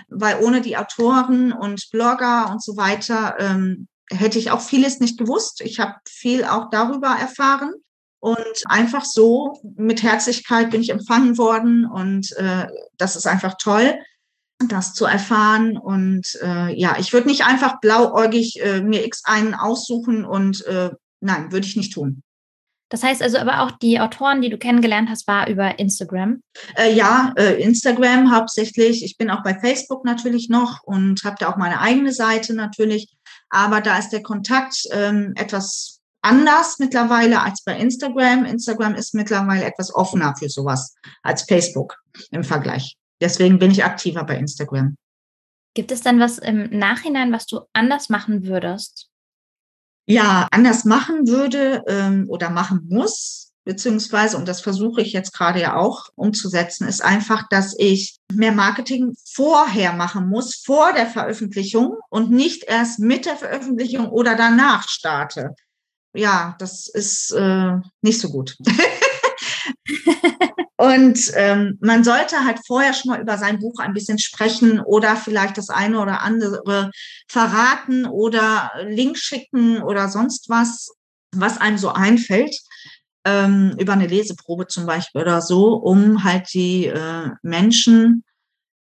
weil 0.08 0.42
ohne 0.42 0.62
die 0.62 0.78
Autoren 0.78 1.52
und 1.52 1.86
Blogger 1.92 2.48
und 2.50 2.62
so 2.62 2.78
weiter 2.78 3.36
ähm, 3.38 3.88
hätte 4.10 4.38
ich 4.38 4.50
auch 4.50 4.62
vieles 4.62 4.98
nicht 4.98 5.18
gewusst. 5.18 5.60
Ich 5.60 5.78
habe 5.78 5.96
viel 6.08 6.44
auch 6.44 6.70
darüber 6.70 7.08
erfahren. 7.08 7.74
Und 8.18 8.62
einfach 8.64 9.04
so 9.04 9.60
mit 9.76 10.02
Herzlichkeit 10.02 10.70
bin 10.70 10.80
ich 10.80 10.88
empfangen 10.88 11.36
worden 11.36 11.84
und 11.84 12.32
äh, 12.38 12.66
das 12.96 13.14
ist 13.14 13.26
einfach 13.26 13.56
toll 13.58 13.94
das 14.58 14.94
zu 14.94 15.04
erfahren. 15.04 15.76
Und 15.76 16.38
äh, 16.42 16.78
ja, 16.78 16.96
ich 16.98 17.12
würde 17.12 17.28
nicht 17.28 17.44
einfach 17.44 17.80
blauäugig 17.80 18.60
äh, 18.62 18.80
mir 18.80 19.04
X 19.04 19.22
einen 19.24 19.54
aussuchen 19.54 20.24
und 20.24 20.64
äh, 20.66 20.90
nein, 21.20 21.52
würde 21.52 21.66
ich 21.66 21.76
nicht 21.76 21.92
tun. 21.92 22.22
Das 22.88 23.02
heißt 23.02 23.20
also 23.20 23.38
aber 23.38 23.62
auch 23.62 23.72
die 23.72 23.98
Autoren, 23.98 24.40
die 24.40 24.48
du 24.48 24.58
kennengelernt 24.58 25.10
hast, 25.10 25.26
war 25.26 25.48
über 25.48 25.78
Instagram? 25.78 26.40
Äh, 26.76 26.94
ja, 26.94 27.32
äh, 27.36 27.60
Instagram 27.60 28.32
hauptsächlich. 28.32 29.04
Ich 29.04 29.16
bin 29.16 29.28
auch 29.28 29.42
bei 29.42 29.58
Facebook 29.58 30.04
natürlich 30.04 30.48
noch 30.48 30.84
und 30.84 31.24
habe 31.24 31.36
da 31.40 31.50
auch 31.50 31.56
meine 31.56 31.80
eigene 31.80 32.12
Seite 32.12 32.54
natürlich. 32.54 33.16
Aber 33.50 33.80
da 33.80 33.98
ist 33.98 34.10
der 34.10 34.22
Kontakt 34.22 34.84
ähm, 34.92 35.32
etwas 35.36 36.00
anders 36.22 36.78
mittlerweile 36.78 37.42
als 37.42 37.62
bei 37.64 37.76
Instagram. 37.76 38.44
Instagram 38.44 38.94
ist 38.94 39.14
mittlerweile 39.14 39.64
etwas 39.64 39.92
offener 39.92 40.34
für 40.38 40.48
sowas 40.48 40.94
als 41.22 41.42
Facebook 41.42 41.96
im 42.30 42.44
Vergleich. 42.44 42.96
Deswegen 43.20 43.58
bin 43.58 43.70
ich 43.70 43.84
aktiver 43.84 44.24
bei 44.24 44.36
Instagram. 44.36 44.96
Gibt 45.74 45.92
es 45.92 46.00
dann 46.00 46.20
was 46.20 46.38
im 46.38 46.70
Nachhinein, 46.70 47.32
was 47.32 47.46
du 47.46 47.60
anders 47.72 48.08
machen 48.08 48.46
würdest? 48.46 49.08
Ja, 50.08 50.48
anders 50.50 50.84
machen 50.84 51.26
würde 51.26 51.82
ähm, 51.86 52.26
oder 52.28 52.48
machen 52.48 52.86
muss, 52.88 53.52
beziehungsweise, 53.64 54.36
und 54.36 54.46
das 54.46 54.60
versuche 54.60 55.02
ich 55.02 55.12
jetzt 55.12 55.32
gerade 55.32 55.60
ja 55.60 55.76
auch 55.76 56.08
umzusetzen, 56.14 56.86
ist 56.86 57.04
einfach, 57.04 57.48
dass 57.50 57.74
ich 57.76 58.16
mehr 58.32 58.52
Marketing 58.52 59.16
vorher 59.32 59.92
machen 59.92 60.28
muss, 60.28 60.54
vor 60.64 60.92
der 60.92 61.06
Veröffentlichung 61.06 61.96
und 62.08 62.30
nicht 62.30 62.64
erst 62.64 63.00
mit 63.00 63.26
der 63.26 63.36
Veröffentlichung 63.36 64.08
oder 64.08 64.36
danach 64.36 64.88
starte. 64.88 65.54
Ja, 66.14 66.54
das 66.58 66.86
ist 66.86 67.32
äh, 67.32 67.72
nicht 68.00 68.20
so 68.20 68.30
gut. 68.30 68.56
Und 70.78 71.32
ähm, 71.34 71.78
man 71.80 72.04
sollte 72.04 72.44
halt 72.44 72.58
vorher 72.66 72.92
schon 72.92 73.10
mal 73.10 73.20
über 73.20 73.38
sein 73.38 73.58
Buch 73.58 73.78
ein 73.78 73.94
bisschen 73.94 74.18
sprechen 74.18 74.80
oder 74.80 75.16
vielleicht 75.16 75.56
das 75.56 75.70
eine 75.70 76.00
oder 76.00 76.20
andere 76.20 76.90
verraten 77.28 78.04
oder 78.06 78.72
Link 78.86 79.16
schicken 79.16 79.82
oder 79.82 80.08
sonst 80.08 80.50
was, 80.50 80.90
was 81.34 81.58
einem 81.58 81.78
so 81.78 81.90
einfällt, 81.90 82.54
ähm, 83.24 83.74
über 83.78 83.94
eine 83.94 84.06
Leseprobe 84.06 84.66
zum 84.66 84.84
Beispiel 84.84 85.22
oder 85.22 85.40
so, 85.40 85.74
um 85.74 86.24
halt 86.24 86.52
die 86.52 86.86
äh, 86.86 87.30
Menschen 87.42 88.22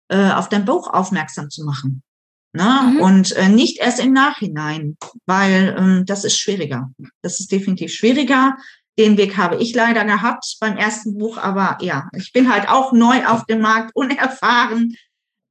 äh, 0.10 0.32
auf 0.32 0.50
dein 0.50 0.66
Buch 0.66 0.90
aufmerksam 0.94 1.50
zu 1.50 1.64
machen. 1.64 2.04
Ne? 2.52 2.94
Mhm. 2.94 3.02
Und 3.02 3.32
äh, 3.34 3.50
nicht 3.50 3.80
erst 3.80 4.00
im 4.00 4.14
Nachhinein, 4.14 4.98
weil 5.26 5.76
ähm, 5.78 6.06
das 6.06 6.24
ist 6.24 6.38
schwieriger. 6.38 6.90
Das 7.22 7.40
ist 7.40 7.52
definitiv 7.52 7.94
schwieriger. 7.94 8.56
Den 8.98 9.18
Weg 9.18 9.36
habe 9.38 9.58
ich 9.58 9.74
leider 9.76 10.06
gehabt 10.06 10.58
beim 10.60 10.78
ersten 10.78 11.18
Buch, 11.18 11.38
aber 11.38 11.78
ja, 11.82 12.10
ich 12.14 12.32
bin 12.32 12.52
halt 12.52 12.70
auch 12.70 12.94
neu 12.94 13.26
auf 13.26 13.46
dem 13.46 13.62
Markt, 13.62 13.92
unerfahren. 13.94 14.96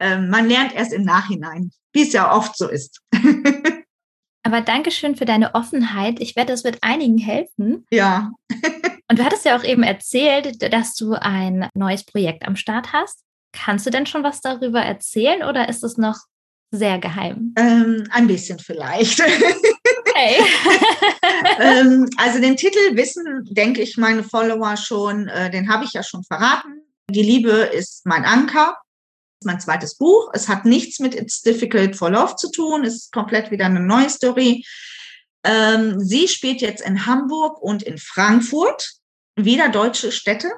Ähm, 0.01 0.31
man 0.31 0.49
lernt 0.49 0.75
erst 0.75 0.93
im 0.93 1.05
Nachhinein, 1.05 1.71
wie 1.93 2.03
es 2.03 2.13
ja 2.13 2.35
oft 2.35 2.57
so 2.57 2.69
ist. 2.69 3.01
aber 4.43 4.61
Dankeschön 4.63 5.17
für 5.17 5.27
deine 5.27 5.55
Offenheit. 5.55 6.21
Ich 6.21 6.37
werde 6.37 6.55
es 6.55 6.65
mit 6.65 6.83
einigen 6.83 7.19
helfen. 7.19 7.87
Ja. 7.91 8.33
Und 9.11 9.19
du 9.19 9.25
hattest 9.25 9.45
ja 9.45 9.57
auch 9.57 9.65
eben 9.65 9.83
erzählt, 9.83 10.73
dass 10.73 10.95
du 10.95 11.13
ein 11.13 11.69
neues 11.75 12.05
Projekt 12.05 12.47
am 12.47 12.57
Start 12.57 12.93
hast. 12.93 13.21
Kannst 13.53 13.87
du 13.87 13.91
denn 13.91 14.07
schon 14.07 14.25
was 14.25 14.41
darüber 14.41 14.81
erzählen 14.81 15.43
oder 15.43 15.69
ist 15.69 15.85
es 15.85 15.99
noch 15.99 16.19
sehr 16.71 16.99
geheim? 16.99 17.55
Ähm, 17.57 18.05
ein 18.11 18.27
bisschen 18.27 18.59
vielleicht. 18.59 19.21
Okay. 20.15 20.37
ähm, 21.61 22.09
also 22.17 22.41
den 22.41 22.57
Titel 22.57 22.97
wissen, 22.97 23.25
denke 23.51 23.83
ich, 23.83 23.97
meine 23.97 24.23
Follower 24.23 24.77
schon, 24.77 25.29
äh, 25.29 25.51
den 25.51 25.69
habe 25.69 25.85
ich 25.85 25.93
ja 25.93 26.03
schon 26.03 26.25
verraten. 26.25 26.83
Die 27.11 27.23
Liebe 27.23 27.51
ist 27.51 28.07
mein 28.07 28.25
Anker, 28.25 28.77
ist 29.41 29.47
mein 29.47 29.61
zweites 29.61 29.97
Buch. 29.97 30.31
Es 30.33 30.49
hat 30.49 30.65
nichts 30.65 31.01
mit 31.01 31.15
It's 31.15 31.43
Difficult 31.43 31.97
for 31.97 32.11
Love 32.11 32.37
zu 32.37 32.51
tun, 32.51 32.85
es 32.85 32.95
ist 32.95 33.13
komplett 33.13 33.51
wieder 33.51 33.67
eine 33.67 33.81
neue 33.81 34.09
Story. 34.09 34.65
Ähm, 35.45 36.01
sie 36.01 36.29
spielt 36.29 36.61
jetzt 36.63 36.83
in 36.83 37.07
Hamburg 37.07 37.61
und 37.61 37.83
in 37.83 37.99
Frankfurt, 37.99 38.95
wieder 39.37 39.69
deutsche 39.69 40.13
Städte. 40.13 40.51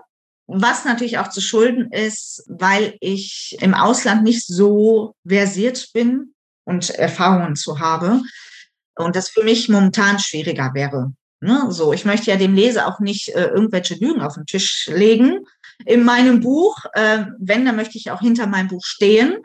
Was 0.49 0.85
natürlich 0.85 1.19
auch 1.19 1.29
zu 1.29 1.41
schulden 1.41 1.91
ist, 1.91 2.45
weil 2.47 2.97
ich 3.01 3.57
im 3.61 3.75
Ausland 3.75 4.23
nicht 4.23 4.47
so 4.47 5.17
versiert 5.27 5.89
bin 5.93 6.35
und 6.65 6.91
Erfahrungen 6.91 7.57
zu 7.57 7.81
habe. 7.81 8.23
Und 8.97 9.17
das 9.17 9.29
für 9.29 9.45
mich 9.45 9.69
momentan 9.69 10.19
schwieriger 10.19 10.73
wäre. 10.75 11.13
Ne? 11.41 11.67
So, 11.71 11.93
ich 11.93 12.05
möchte 12.05 12.31
ja 12.31 12.37
dem 12.37 12.55
Leser 12.55 12.87
auch 12.87 13.01
nicht 13.01 13.29
äh, 13.29 13.49
irgendwelche 13.49 13.95
Lügen 13.95 14.23
auf 14.23 14.35
den 14.35 14.47
Tisch 14.47 14.89
legen 14.93 15.45
in 15.85 16.05
meinem 16.05 16.41
Buch. 16.41 16.85
Äh, 16.95 17.27
wenn, 17.39 17.65
dann 17.65 17.77
möchte 17.77 17.99
ich 17.99 18.11
auch 18.11 18.21
hinter 18.21 18.47
meinem 18.47 18.69
Buch 18.69 18.85
stehen 18.85 19.37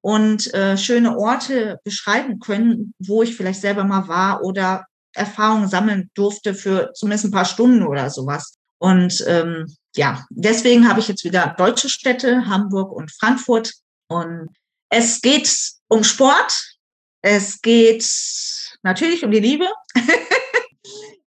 und 0.00 0.52
äh, 0.54 0.76
schöne 0.76 1.18
Orte 1.18 1.80
beschreiben 1.84 2.38
können, 2.38 2.94
wo 2.98 3.22
ich 3.22 3.36
vielleicht 3.36 3.60
selber 3.60 3.84
mal 3.84 4.08
war 4.08 4.42
oder 4.42 4.86
Erfahrungen 5.12 5.68
sammeln 5.68 6.10
durfte 6.14 6.54
für 6.54 6.92
zumindest 6.94 7.26
ein 7.26 7.32
paar 7.32 7.44
Stunden 7.44 7.84
oder 7.84 8.10
sowas. 8.10 8.54
Und 8.78 9.22
ähm, 9.26 9.66
ja, 9.94 10.24
deswegen 10.30 10.88
habe 10.88 11.00
ich 11.00 11.08
jetzt 11.08 11.24
wieder 11.24 11.54
deutsche 11.58 11.88
Städte, 11.88 12.46
Hamburg 12.46 12.92
und 12.92 13.10
Frankfurt. 13.12 13.74
Und 14.08 14.48
es 14.88 15.20
geht 15.20 15.52
um 15.88 16.04
Sport, 16.04 16.78
es 17.22 17.60
geht 17.60 18.06
natürlich 18.82 19.24
um 19.24 19.30
die 19.30 19.40
Liebe. 19.40 19.66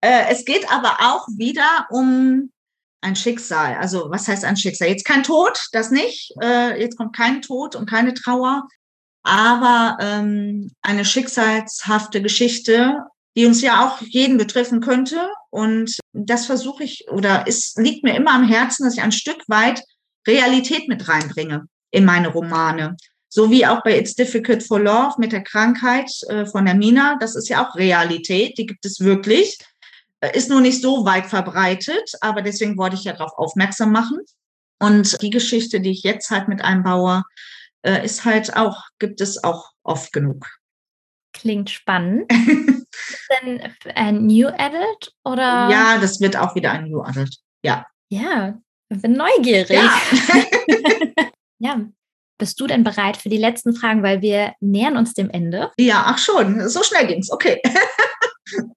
Äh, 0.01 0.31
es 0.31 0.45
geht 0.45 0.71
aber 0.71 0.97
auch 1.01 1.27
wieder 1.35 1.87
um 1.89 2.51
ein 3.01 3.15
Schicksal. 3.15 3.75
Also 3.75 4.09
was 4.09 4.27
heißt 4.27 4.45
ein 4.45 4.57
Schicksal? 4.57 4.87
Jetzt 4.87 5.05
kein 5.05 5.23
Tod, 5.23 5.59
das 5.71 5.91
nicht. 5.91 6.33
Äh, 6.41 6.79
jetzt 6.81 6.97
kommt 6.97 7.15
kein 7.15 7.41
Tod 7.41 7.75
und 7.75 7.89
keine 7.89 8.13
Trauer, 8.13 8.67
aber 9.23 9.97
ähm, 10.01 10.71
eine 10.81 11.05
schicksalshafte 11.05 12.21
Geschichte, 12.21 13.03
die 13.35 13.45
uns 13.45 13.61
ja 13.61 13.85
auch 13.85 14.01
jeden 14.01 14.37
betreffen 14.37 14.81
könnte. 14.81 15.29
Und 15.49 15.97
das 16.13 16.45
versuche 16.45 16.83
ich 16.83 17.07
oder 17.09 17.45
es 17.47 17.75
liegt 17.75 18.03
mir 18.03 18.15
immer 18.15 18.33
am 18.33 18.47
Herzen, 18.47 18.85
dass 18.85 18.95
ich 18.95 19.03
ein 19.03 19.11
Stück 19.11 19.43
weit 19.47 19.83
Realität 20.27 20.87
mit 20.87 21.07
reinbringe 21.07 21.65
in 21.91 22.05
meine 22.05 22.29
Romane. 22.29 22.95
So 23.29 23.51
wie 23.51 23.65
auch 23.65 23.83
bei 23.83 23.97
It's 23.97 24.15
Difficult 24.15 24.63
for 24.63 24.79
Love 24.79 25.15
mit 25.19 25.31
der 25.31 25.43
Krankheit 25.43 26.11
äh, 26.29 26.45
von 26.47 26.65
der 26.65 26.73
Mina. 26.73 27.15
Das 27.19 27.35
ist 27.35 27.47
ja 27.47 27.65
auch 27.65 27.75
Realität, 27.75 28.57
die 28.57 28.65
gibt 28.65 28.85
es 28.85 28.99
wirklich. 28.99 29.57
Äh, 30.19 30.35
ist 30.35 30.49
nur 30.49 30.61
nicht 30.61 30.81
so 30.81 31.05
weit 31.05 31.27
verbreitet, 31.27 32.11
aber 32.21 32.41
deswegen 32.41 32.77
wollte 32.77 32.95
ich 32.95 33.03
ja 33.03 33.13
darauf 33.13 33.37
aufmerksam 33.37 33.91
machen. 33.91 34.19
Und 34.79 35.21
die 35.21 35.29
Geschichte, 35.29 35.79
die 35.79 35.91
ich 35.91 36.03
jetzt 36.03 36.31
halt 36.31 36.47
mit 36.47 36.63
einbaue, 36.63 37.23
äh, 37.83 38.03
ist 38.03 38.25
halt 38.25 38.55
auch, 38.55 38.83
gibt 38.97 39.21
es 39.21 39.43
auch 39.43 39.71
oft 39.83 40.11
genug. 40.11 40.47
Klingt 41.33 41.69
spannend. 41.69 42.31
ist 42.31 43.29
denn 43.43 43.61
ein 43.95 44.25
New 44.25 44.47
Adult 44.47 45.13
oder? 45.23 45.69
Ja, 45.69 45.99
das 45.99 46.19
wird 46.19 46.35
auch 46.35 46.55
wieder 46.55 46.71
ein 46.71 46.89
New 46.89 47.01
Adult. 47.01 47.37
Ja. 47.63 47.85
Ja, 48.09 48.57
bin 48.89 49.13
neugierig. 49.13 49.69
Ja. 49.69 50.01
ja. 51.59 51.85
Bist 52.39 52.59
du 52.61 52.67
denn 52.67 52.85
bereit 52.85 53.17
für 53.17 53.27
die 53.27 53.37
letzten 53.37 53.75
Fragen, 53.75 54.01
weil 54.01 54.21
wir 54.21 54.53
nähern 54.61 54.95
uns 54.95 55.13
dem 55.13 55.29
Ende? 55.29 55.71
Ja, 55.77 56.03
ach 56.05 56.17
schon, 56.17 56.67
so 56.69 56.81
schnell 56.83 57.05
ging's. 57.05 57.29
Okay. 57.29 57.61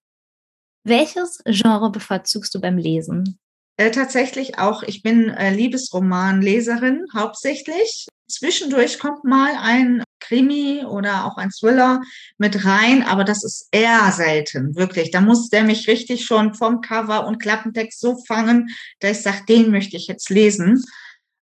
Welches 0.85 1.41
Genre 1.47 1.93
bevorzugst 1.93 2.53
du 2.57 2.61
beim 2.61 2.77
Lesen? 2.77 3.39
Äh, 3.77 3.93
tatsächlich 3.93 4.59
auch, 4.59 4.83
ich 4.83 5.03
bin 5.03 5.29
äh, 5.29 5.55
Liebesromanleserin 5.55 7.07
hauptsächlich. 7.15 8.09
Zwischendurch 8.29 8.99
kommt 8.99 9.23
mal 9.23 9.55
ein 9.61 10.03
Krimi 10.19 10.85
oder 10.85 11.25
auch 11.25 11.37
ein 11.37 11.51
Thriller 11.51 12.01
mit 12.39 12.65
rein, 12.65 13.05
aber 13.05 13.23
das 13.23 13.45
ist 13.45 13.69
eher 13.71 14.11
selten, 14.11 14.75
wirklich. 14.75 15.13
Da 15.13 15.21
muss 15.21 15.51
der 15.51 15.63
mich 15.63 15.87
richtig 15.87 16.25
schon 16.25 16.55
vom 16.55 16.81
Cover 16.81 17.27
und 17.29 17.39
Klappentext 17.39 18.01
so 18.01 18.19
fangen, 18.27 18.71
dass 18.99 19.19
ich 19.19 19.23
sage, 19.23 19.45
den 19.49 19.71
möchte 19.71 19.97
ich 19.97 20.09
jetzt 20.09 20.31
lesen. 20.31 20.83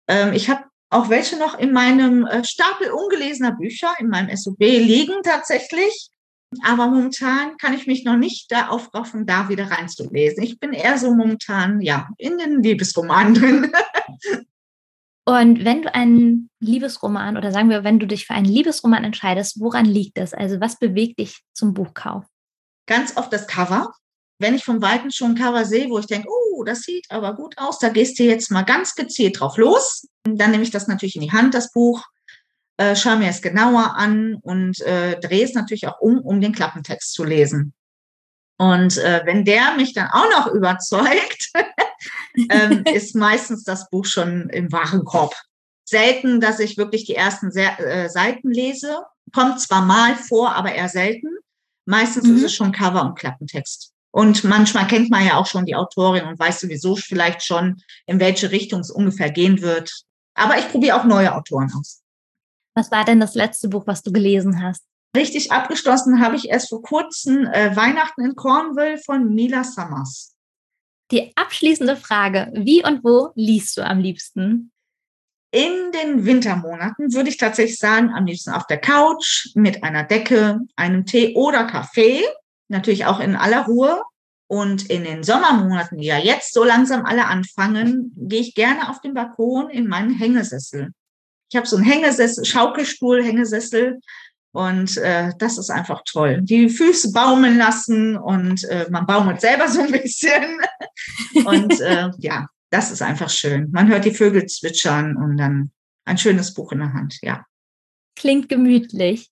Ähm, 0.06 0.34
ich 0.34 0.50
habe 0.50 0.64
auch 0.90 1.08
welche 1.08 1.38
noch 1.38 1.58
in 1.58 1.72
meinem 1.72 2.26
äh, 2.26 2.44
Stapel 2.44 2.90
ungelesener 2.90 3.52
Bücher, 3.52 3.94
in 3.98 4.08
meinem 4.08 4.36
SOB 4.36 4.58
liegen 4.60 5.22
tatsächlich. 5.22 6.10
Aber 6.64 6.88
momentan 6.88 7.56
kann 7.58 7.74
ich 7.74 7.86
mich 7.86 8.04
noch 8.04 8.16
nicht 8.16 8.50
da 8.50 8.68
aufraffen, 8.68 9.24
da 9.24 9.48
wieder 9.48 9.70
reinzulesen. 9.70 10.42
Ich 10.42 10.58
bin 10.58 10.72
eher 10.72 10.98
so 10.98 11.14
momentan, 11.14 11.80
ja, 11.80 12.08
in 12.18 12.38
den 12.38 12.62
Liebesromanen 12.62 13.34
drin. 13.34 13.72
Und 15.26 15.64
wenn 15.64 15.82
du 15.82 15.94
einen 15.94 16.50
Liebesroman 16.58 17.36
oder 17.36 17.52
sagen 17.52 17.70
wir, 17.70 17.84
wenn 17.84 18.00
du 18.00 18.06
dich 18.06 18.26
für 18.26 18.34
einen 18.34 18.46
Liebesroman 18.46 19.04
entscheidest, 19.04 19.60
woran 19.60 19.84
liegt 19.84 20.18
das? 20.18 20.34
Also 20.34 20.60
was 20.60 20.76
bewegt 20.78 21.20
dich 21.20 21.40
zum 21.52 21.72
Buchkauf? 21.72 22.24
Ganz 22.86 23.16
oft 23.16 23.32
das 23.32 23.46
Cover 23.46 23.92
wenn 24.40 24.54
ich 24.54 24.64
vom 24.64 24.82
Weiten 24.82 25.12
schon 25.12 25.32
ein 25.32 25.34
Cover 25.36 25.64
sehe, 25.64 25.88
wo 25.90 25.98
ich 25.98 26.06
denke, 26.06 26.28
oh, 26.60 26.64
das 26.64 26.82
sieht 26.82 27.06
aber 27.10 27.34
gut 27.34 27.56
aus, 27.58 27.78
da 27.78 27.88
gehst 27.88 28.18
du 28.18 28.24
jetzt 28.24 28.50
mal 28.50 28.62
ganz 28.62 28.94
gezielt 28.94 29.40
drauf 29.40 29.56
los. 29.56 30.06
Dann 30.24 30.50
nehme 30.50 30.62
ich 30.62 30.70
das 30.70 30.86
natürlich 30.86 31.16
in 31.16 31.22
die 31.22 31.32
Hand, 31.32 31.54
das 31.54 31.72
Buch, 31.72 32.04
äh, 32.76 32.94
schaue 32.96 33.16
mir 33.16 33.28
es 33.28 33.42
genauer 33.42 33.96
an 33.96 34.36
und 34.42 34.80
äh, 34.80 35.18
drehe 35.20 35.44
es 35.44 35.54
natürlich 35.54 35.86
auch 35.86 36.00
um, 36.00 36.18
um 36.20 36.40
den 36.40 36.52
Klappentext 36.52 37.12
zu 37.12 37.24
lesen. 37.24 37.74
Und 38.58 38.98
äh, 38.98 39.22
wenn 39.24 39.44
der 39.44 39.74
mich 39.76 39.94
dann 39.94 40.10
auch 40.10 40.28
noch 40.30 40.46
überzeugt, 40.52 41.50
ähm, 42.50 42.84
ist 42.94 43.14
meistens 43.16 43.64
das 43.64 43.88
Buch 43.88 44.04
schon 44.04 44.50
im 44.50 44.70
Warenkorb. 44.70 45.34
Selten, 45.84 46.40
dass 46.40 46.60
ich 46.60 46.76
wirklich 46.76 47.04
die 47.04 47.16
ersten 47.16 47.50
Se 47.50 47.62
äh, 47.62 48.08
Seiten 48.08 48.50
lese. 48.50 48.98
Kommt 49.32 49.60
zwar 49.60 49.82
mal 49.82 50.14
vor, 50.14 50.54
aber 50.54 50.72
eher 50.72 50.88
selten. 50.88 51.28
Meistens 51.86 52.24
mhm. 52.24 52.36
ist 52.36 52.44
es 52.44 52.54
schon 52.54 52.72
Cover 52.72 53.02
und 53.02 53.18
Klappentext. 53.18 53.92
Und 54.12 54.42
manchmal 54.44 54.86
kennt 54.86 55.10
man 55.10 55.24
ja 55.24 55.36
auch 55.36 55.46
schon 55.46 55.66
die 55.66 55.76
Autorin 55.76 56.26
und 56.26 56.38
weiß 56.38 56.60
sowieso 56.60 56.96
vielleicht 56.96 57.44
schon, 57.44 57.82
in 58.06 58.18
welche 58.18 58.50
Richtung 58.50 58.80
es 58.80 58.90
ungefähr 58.90 59.30
gehen 59.30 59.60
wird. 59.60 60.02
Aber 60.34 60.58
ich 60.58 60.68
probiere 60.68 60.98
auch 60.98 61.04
neue 61.04 61.34
Autoren 61.34 61.70
aus. 61.78 62.02
Was 62.74 62.90
war 62.90 63.04
denn 63.04 63.20
das 63.20 63.34
letzte 63.34 63.68
Buch, 63.68 63.86
was 63.86 64.02
du 64.02 64.12
gelesen 64.12 64.62
hast? 64.62 64.84
Richtig 65.16 65.50
abgeschlossen 65.50 66.20
habe 66.20 66.36
ich 66.36 66.48
erst 66.48 66.68
vor 66.68 66.82
kurzem 66.82 67.46
äh, 67.46 67.74
Weihnachten 67.74 68.24
in 68.24 68.36
Cornwall 68.36 68.98
von 68.98 69.34
Mila 69.34 69.64
Summers. 69.64 70.36
Die 71.10 71.32
abschließende 71.36 71.96
Frage, 71.96 72.52
wie 72.54 72.84
und 72.84 73.02
wo 73.02 73.32
liest 73.34 73.76
du 73.76 73.84
am 73.84 73.98
liebsten? 73.98 74.70
In 75.52 75.90
den 75.90 76.24
Wintermonaten 76.24 77.12
würde 77.12 77.28
ich 77.28 77.36
tatsächlich 77.36 77.78
sagen, 77.78 78.10
am 78.10 78.26
liebsten 78.26 78.50
auf 78.50 78.68
der 78.68 78.78
Couch 78.78 79.48
mit 79.54 79.82
einer 79.82 80.04
Decke, 80.04 80.60
einem 80.76 81.04
Tee 81.06 81.34
oder 81.34 81.64
Kaffee, 81.64 82.22
natürlich 82.70 83.06
auch 83.06 83.20
in 83.20 83.36
aller 83.36 83.66
Ruhe. 83.66 84.02
Und 84.46 84.90
in 84.90 85.04
den 85.04 85.22
Sommermonaten, 85.22 85.98
die 85.98 86.06
ja 86.06 86.18
jetzt 86.18 86.54
so 86.54 86.64
langsam 86.64 87.06
alle 87.06 87.26
anfangen, 87.26 88.12
gehe 88.16 88.40
ich 88.40 88.54
gerne 88.54 88.90
auf 88.90 89.00
den 89.00 89.14
Balkon 89.14 89.70
in 89.70 89.86
meinen 89.86 90.12
Hängesessel. 90.12 90.90
Ich 91.52 91.56
habe 91.56 91.68
so 91.68 91.76
einen 91.76 91.84
Hängesessel, 91.84 92.44
Schaukelstuhl, 92.44 93.22
Hängesessel 93.22 94.00
und 94.52 94.96
äh, 94.96 95.32
das 95.38 95.58
ist 95.58 95.70
einfach 95.70 96.02
toll. 96.04 96.40
Die 96.42 96.68
Füße 96.68 97.12
baumeln 97.12 97.58
lassen 97.58 98.16
und 98.16 98.64
äh, 98.64 98.86
man 98.90 99.06
baumelt 99.06 99.40
selber 99.40 99.68
so 99.68 99.80
ein 99.80 99.92
bisschen. 99.92 100.60
und 101.44 101.80
äh, 101.80 102.10
ja, 102.18 102.48
das 102.70 102.90
ist 102.90 103.02
einfach 103.02 103.30
schön. 103.30 103.70
Man 103.70 103.88
hört 103.88 104.04
die 104.04 104.14
Vögel 104.14 104.46
zwitschern 104.46 105.16
und 105.16 105.36
dann 105.36 105.70
ein 106.04 106.18
schönes 106.18 106.54
Buch 106.54 106.72
in 106.72 106.80
der 106.80 106.92
Hand, 106.92 107.18
ja. 107.22 107.44
Klingt 108.16 108.48
gemütlich. 108.48 109.29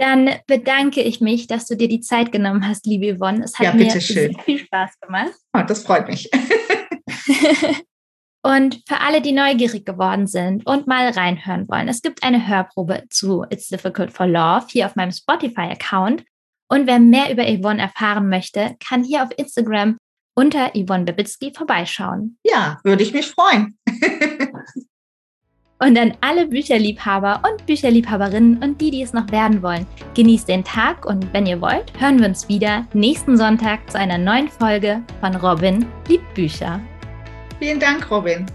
Dann 0.00 0.30
bedanke 0.46 1.02
ich 1.02 1.20
mich, 1.20 1.46
dass 1.46 1.66
du 1.66 1.76
dir 1.76 1.86
die 1.86 2.00
Zeit 2.00 2.32
genommen 2.32 2.66
hast, 2.66 2.86
liebe 2.86 3.14
Yvonne. 3.18 3.44
Es 3.44 3.58
hat 3.58 3.66
ja, 3.66 3.74
mir 3.74 4.00
schön. 4.00 4.34
viel 4.46 4.58
Spaß 4.58 4.98
gemacht. 4.98 5.34
Oh, 5.52 5.60
das 5.60 5.82
freut 5.82 6.08
mich. 6.08 6.30
Und 8.42 8.82
für 8.88 9.00
alle, 9.00 9.20
die 9.20 9.32
neugierig 9.32 9.84
geworden 9.84 10.26
sind 10.26 10.66
und 10.66 10.86
mal 10.86 11.10
reinhören 11.10 11.68
wollen, 11.68 11.88
es 11.88 12.00
gibt 12.00 12.22
eine 12.22 12.48
Hörprobe 12.48 13.04
zu 13.10 13.44
It's 13.50 13.68
Difficult 13.68 14.14
for 14.14 14.26
Love 14.26 14.64
hier 14.70 14.86
auf 14.86 14.96
meinem 14.96 15.12
Spotify-Account. 15.12 16.24
Und 16.70 16.86
wer 16.86 16.98
mehr 16.98 17.30
über 17.30 17.44
Yvonne 17.44 17.82
erfahren 17.82 18.30
möchte, 18.30 18.76
kann 18.82 19.04
hier 19.04 19.22
auf 19.22 19.28
Instagram 19.36 19.98
unter 20.34 20.70
Yvonne 20.74 21.04
Bebitzky 21.04 21.52
vorbeischauen. 21.54 22.38
Ja, 22.42 22.80
würde 22.82 23.02
ich 23.02 23.12
mich 23.12 23.26
freuen. 23.26 23.76
und 25.80 25.98
an 25.98 26.14
alle 26.20 26.46
Bücherliebhaber 26.46 27.42
und 27.50 27.66
Bücherliebhaberinnen 27.66 28.62
und 28.62 28.80
die, 28.80 28.90
die 28.90 29.02
es 29.02 29.12
noch 29.12 29.30
werden 29.32 29.62
wollen, 29.62 29.86
genießt 30.14 30.48
den 30.48 30.62
Tag 30.62 31.06
und 31.06 31.32
wenn 31.32 31.46
ihr 31.46 31.60
wollt, 31.60 31.92
hören 31.98 32.20
wir 32.20 32.28
uns 32.28 32.48
wieder 32.48 32.86
nächsten 32.92 33.36
Sonntag 33.36 33.90
zu 33.90 33.98
einer 33.98 34.18
neuen 34.18 34.48
Folge 34.48 35.02
von 35.20 35.34
Robin 35.36 35.86
liebt 36.08 36.34
Bücher. 36.34 36.80
Vielen 37.58 37.80
Dank, 37.80 38.10
Robin. 38.10 38.46